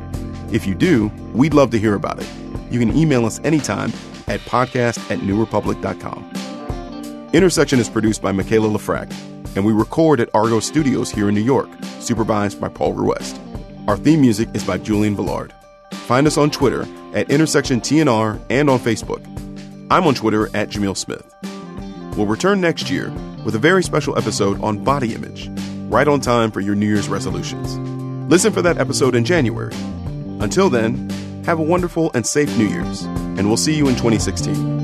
If 0.51 0.67
you 0.67 0.75
do, 0.75 1.07
we'd 1.33 1.55
love 1.55 1.71
to 1.71 1.79
hear 1.79 1.95
about 1.95 2.21
it. 2.21 2.29
You 2.69 2.77
can 2.77 2.95
email 2.95 3.25
us 3.25 3.39
anytime 3.43 3.91
at 4.27 4.41
podcast 4.41 4.99
at 5.09 5.21
newrepublic.com. 5.21 7.29
Intersection 7.33 7.79
is 7.79 7.89
produced 7.89 8.21
by 8.21 8.31
Michaela 8.31 8.67
Lefrak, 8.67 9.11
and 9.55 9.65
we 9.65 9.73
record 9.73 10.19
at 10.19 10.29
Argo 10.35 10.59
Studios 10.59 11.09
here 11.09 11.29
in 11.29 11.33
New 11.33 11.41
York, 11.41 11.69
supervised 11.99 12.61
by 12.61 12.69
Paul 12.69 12.93
Ruest. 12.93 13.41
Our 13.87 13.97
theme 13.97 14.21
music 14.21 14.49
is 14.53 14.63
by 14.63 14.77
Julian 14.77 15.15
Villard. 15.15 15.51
Find 15.91 16.27
us 16.27 16.37
on 16.37 16.51
Twitter 16.51 16.87
at 17.13 17.29
Intersection 17.29 17.81
TNR 17.81 18.39
and 18.49 18.69
on 18.69 18.79
Facebook. 18.79 19.25
I'm 19.89 20.05
on 20.05 20.15
Twitter 20.15 20.47
at 20.55 20.69
Jamil 20.69 20.95
Smith. 20.95 21.33
We'll 22.17 22.25
return 22.25 22.59
next 22.59 22.89
year 22.89 23.11
with 23.45 23.55
a 23.55 23.59
very 23.59 23.83
special 23.83 24.17
episode 24.17 24.61
on 24.61 24.83
body 24.83 25.13
image, 25.13 25.49
right 25.89 26.07
on 26.07 26.19
time 26.19 26.51
for 26.51 26.59
your 26.59 26.75
New 26.75 26.87
Year's 26.87 27.09
resolutions. 27.09 27.77
Listen 28.29 28.51
for 28.51 28.61
that 28.61 28.77
episode 28.77 29.15
in 29.15 29.23
January. 29.23 29.73
Until 30.39 30.69
then, 30.69 31.09
have 31.45 31.59
a 31.59 31.63
wonderful 31.63 32.11
and 32.13 32.25
safe 32.25 32.55
New 32.57 32.67
Year's, 32.67 33.03
and 33.03 33.47
we'll 33.47 33.55
see 33.55 33.75
you 33.75 33.87
in 33.87 33.95
2016. 33.95 34.76